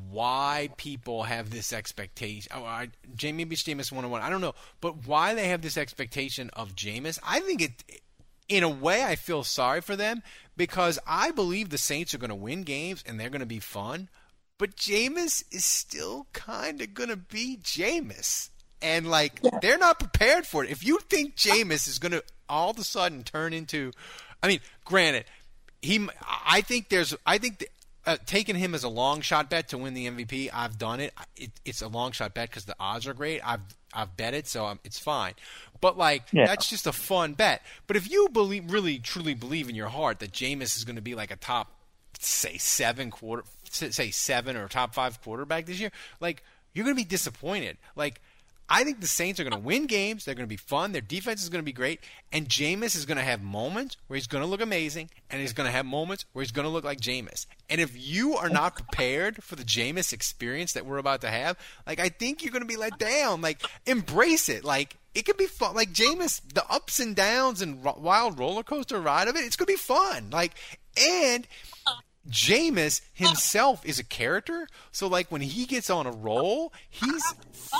why 0.09 0.69
people 0.77 1.23
have 1.23 1.49
this 1.49 1.73
expectation. 1.73 2.51
Oh, 2.55 2.63
I, 2.63 2.89
Jamie 3.15 3.43
Beach 3.43 3.65
Jameis 3.65 3.91
one 3.91 4.05
on 4.05 4.11
one. 4.11 4.21
I 4.21 4.29
don't 4.29 4.41
know, 4.41 4.53
but 4.81 5.07
why 5.07 5.33
they 5.33 5.47
have 5.47 5.61
this 5.61 5.77
expectation 5.77 6.49
of 6.53 6.75
Jameis? 6.75 7.19
I 7.27 7.39
think 7.39 7.61
it, 7.61 8.01
in 8.47 8.63
a 8.63 8.69
way, 8.69 9.03
I 9.03 9.15
feel 9.15 9.43
sorry 9.43 9.81
for 9.81 9.95
them 9.95 10.21
because 10.55 10.99
I 11.07 11.31
believe 11.31 11.69
the 11.69 11.77
Saints 11.77 12.13
are 12.13 12.19
going 12.19 12.29
to 12.29 12.35
win 12.35 12.63
games 12.63 13.03
and 13.05 13.19
they're 13.19 13.29
going 13.29 13.39
to 13.39 13.47
be 13.47 13.59
fun. 13.59 14.09
But 14.59 14.75
Jameis 14.75 15.43
is 15.51 15.65
still 15.65 16.27
kind 16.33 16.81
of 16.81 16.93
going 16.93 17.09
to 17.09 17.15
be 17.15 17.57
Jameis. 17.57 18.49
And, 18.81 19.09
like, 19.09 19.39
yeah. 19.43 19.59
they're 19.61 19.77
not 19.77 19.99
prepared 19.99 20.45
for 20.45 20.63
it. 20.63 20.69
If 20.69 20.85
you 20.85 20.99
think 21.09 21.35
Jameis 21.35 21.87
is 21.87 21.99
going 21.99 22.13
to 22.13 22.23
all 22.49 22.71
of 22.71 22.79
a 22.79 22.83
sudden 22.83 23.23
turn 23.23 23.53
into. 23.53 23.91
I 24.41 24.47
mean, 24.47 24.59
granted, 24.83 25.25
he. 25.81 26.07
I 26.45 26.61
think 26.61 26.89
there's. 26.89 27.15
I 27.25 27.37
think 27.37 27.65
uh, 28.05 28.17
taking 28.25 28.55
him 28.55 28.73
as 28.73 28.83
a 28.83 28.89
long 28.89 29.21
shot 29.21 29.49
bet 29.49 29.69
to 29.69 29.77
win 29.77 29.93
the 29.93 30.07
MVP, 30.07 30.49
I've 30.53 30.77
done 30.77 30.99
it. 30.99 31.13
it 31.37 31.51
it's 31.63 31.81
a 31.81 31.87
long 31.87 32.11
shot 32.11 32.33
bet 32.33 32.49
because 32.49 32.65
the 32.65 32.75
odds 32.79 33.07
are 33.07 33.13
great. 33.13 33.41
I've 33.47 33.61
I've 33.93 34.17
bet 34.17 34.33
it, 34.33 34.47
so 34.47 34.65
I'm, 34.65 34.79
it's 34.83 34.99
fine. 34.99 35.33
But 35.79 35.97
like 35.97 36.23
yeah. 36.31 36.47
that's 36.47 36.69
just 36.69 36.87
a 36.87 36.91
fun 36.91 37.33
bet. 37.33 37.61
But 37.87 37.95
if 37.95 38.09
you 38.09 38.29
believe, 38.29 38.71
really, 38.71 38.99
truly 38.99 39.33
believe 39.33 39.69
in 39.69 39.75
your 39.75 39.87
heart 39.87 40.19
that 40.19 40.31
Jameis 40.31 40.75
is 40.75 40.83
going 40.83 40.97
to 40.97 41.01
be 41.01 41.15
like 41.15 41.31
a 41.31 41.37
top, 41.37 41.71
say 42.19 42.57
seven 42.57 43.11
quarter, 43.11 43.43
say 43.69 44.11
seven 44.11 44.57
or 44.57 44.67
top 44.67 44.93
five 44.93 45.21
quarterback 45.21 45.65
this 45.65 45.79
year, 45.79 45.91
like 46.19 46.43
you're 46.73 46.85
going 46.85 46.95
to 46.95 47.01
be 47.01 47.07
disappointed. 47.07 47.77
Like 47.95 48.21
I 48.69 48.83
think 48.83 49.01
the 49.01 49.07
Saints 49.07 49.39
are 49.39 49.43
going 49.43 49.59
to 49.59 49.59
win 49.59 49.87
games. 49.87 50.25
They're 50.25 50.35
going 50.35 50.47
to 50.47 50.49
be 50.49 50.55
fun. 50.55 50.91
Their 50.91 51.01
defense 51.01 51.41
is 51.41 51.49
going 51.49 51.61
to 51.61 51.65
be 51.65 51.73
great. 51.73 52.01
And 52.31 52.47
Jameis 52.47 52.95
is 52.95 53.05
going 53.05 53.17
to 53.17 53.23
have 53.23 53.41
moments 53.41 53.97
where 54.07 54.15
he's 54.15 54.27
going 54.27 54.43
to 54.43 54.49
look 54.49 54.61
amazing, 54.61 55.09
and 55.29 55.41
he's 55.41 55.53
going 55.53 55.65
to 55.65 55.71
have 55.71 55.85
moments 55.85 56.25
where 56.33 56.43
he's 56.43 56.51
going 56.51 56.65
to 56.65 56.71
look 56.71 56.83
like 56.83 56.99
Jameis. 56.99 57.47
And 57.69 57.81
if 57.81 57.91
you 57.95 58.35
are 58.35 58.49
not 58.49 58.75
prepared 58.75 59.43
for 59.43 59.55
the 59.55 59.63
Jameis 59.63 60.13
experience 60.13 60.73
that 60.73 60.85
we're 60.85 60.97
about 60.97 61.21
to 61.21 61.29
have, 61.29 61.57
like 61.87 61.99
I 61.99 62.09
think 62.09 62.43
you're 62.43 62.51
going 62.51 62.61
to 62.61 62.67
be 62.67 62.77
let 62.77 62.99
down. 62.99 63.41
Like 63.41 63.65
embrace 63.85 64.49
it. 64.49 64.63
Like 64.63 64.97
it 65.15 65.25
could 65.25 65.37
be 65.37 65.47
fun. 65.47 65.75
Like 65.75 65.91
Jameis, 65.91 66.41
the 66.53 66.65
ups 66.69 66.99
and 66.99 67.15
downs 67.15 67.61
and 67.61 67.83
wild 67.83 68.37
roller 68.37 68.63
coaster 68.63 68.99
ride 68.99 69.27
of 69.27 69.35
it, 69.35 69.43
it's 69.43 69.55
going 69.55 69.65
to 69.67 69.73
be 69.73 69.77
fun. 69.77 70.29
Like 70.29 70.53
and 70.99 71.47
Jameis 72.27 73.01
himself 73.13 73.85
is 73.85 73.99
a 73.99 74.03
character, 74.03 74.67
so 74.91 75.07
like 75.07 75.31
when 75.31 75.41
he 75.41 75.65
gets 75.65 75.89
on 75.89 76.05
a 76.05 76.11
roll, 76.11 76.73
he's 76.89 77.23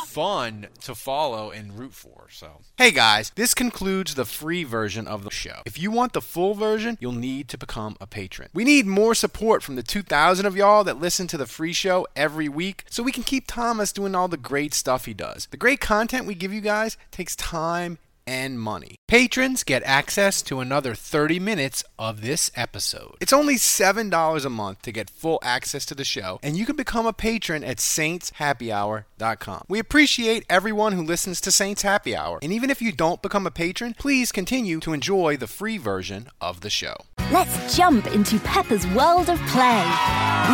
fun 0.08 0.68
to 0.82 0.96
follow 0.96 1.52
and 1.52 1.78
root 1.78 1.94
for. 1.94 2.28
So, 2.32 2.62
hey 2.78 2.92
guys, 2.92 3.32
this 3.36 3.54
concludes 3.54 4.16
the 4.16 4.26
free 4.26 4.64
version 4.64 5.08
of 5.08 5.24
the 5.24 5.32
show. 5.32 5.62
If 5.66 5.80
you 5.80 5.92
want 5.92 6.14
the 6.14 6.22
full 6.22 6.54
version, 6.54 6.98
you'll 7.00 7.12
need 7.12 7.48
to 7.50 7.58
become 7.58 7.96
a 8.00 8.08
patron. 8.08 8.50
We 8.54 8.64
need 8.64 8.86
more 8.86 9.16
support 9.16 9.62
from 9.62 9.76
the 9.76 9.84
2,000 9.84 10.46
of 10.46 10.56
y'all 10.56 10.84
that 10.84 11.00
listen 11.00 11.28
to 11.28 11.38
the 11.38 11.46
free 11.46 11.74
show 11.74 12.08
every 12.16 12.50
week 12.50 12.86
so 12.90 13.04
we 13.04 13.12
can 13.12 13.24
keep 13.24 13.46
Thomas 13.48 13.92
doing 13.92 14.16
all 14.16 14.28
the 14.28 14.38
great 14.38 14.74
stuff 14.74 15.06
he 15.06 15.14
does. 15.14 15.48
The 15.52 15.58
great 15.58 15.80
content 15.80 16.26
we 16.26 16.36
give 16.36 16.54
you 16.54 16.62
guys 16.62 16.98
takes 17.12 17.36
time 17.36 17.98
and 18.30 18.59
money. 18.59 18.95
Patrons 19.07 19.63
get 19.63 19.82
access 19.84 20.43
to 20.43 20.59
another 20.59 20.93
30 20.93 21.39
minutes 21.39 21.84
of 21.97 22.21
this 22.21 22.51
episode. 22.55 23.15
It's 23.19 23.34
only 23.34 23.55
$7 23.55 24.45
a 24.45 24.49
month 24.49 24.84
to 24.84 24.91
get 24.91 25.09
full 25.09 25.39
access 25.41 25.84
to 25.88 25.95
the 25.95 26.03
show, 26.03 26.39
and 26.43 26.55
you 26.55 26.67
can 26.67 26.75
become 26.75 27.07
a 27.07 27.13
patron 27.13 27.63
at 27.63 27.77
saintshappyhour.com. 27.77 29.63
We 29.67 29.80
appreciate 29.80 30.45
everyone 30.47 30.93
who 30.93 31.01
listens 31.01 31.41
to 31.41 31.51
Saints 31.51 31.82
Happy 31.82 32.15
Hour, 32.15 32.38
and 32.43 32.53
even 32.53 32.69
if 32.69 32.84
you 32.84 32.91
don't 32.91 33.23
become 33.23 33.47
a 33.47 33.51
patron, 33.51 33.95
please 33.97 34.32
continue 34.32 34.80
to 34.82 34.93
enjoy 34.93 35.36
the 35.36 35.47
free 35.47 35.80
version 35.80 36.30
of 36.39 36.61
the 36.61 36.69
show. 36.69 36.97
Let's 37.32 37.75
jump 37.75 38.05
into 38.13 38.38
Peppa's 38.41 38.86
world 38.88 39.30
of 39.30 39.39
play. 39.47 39.84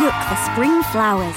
Look 0.00 0.14
for 0.14 0.36
spring 0.50 0.82
flowers, 0.84 1.36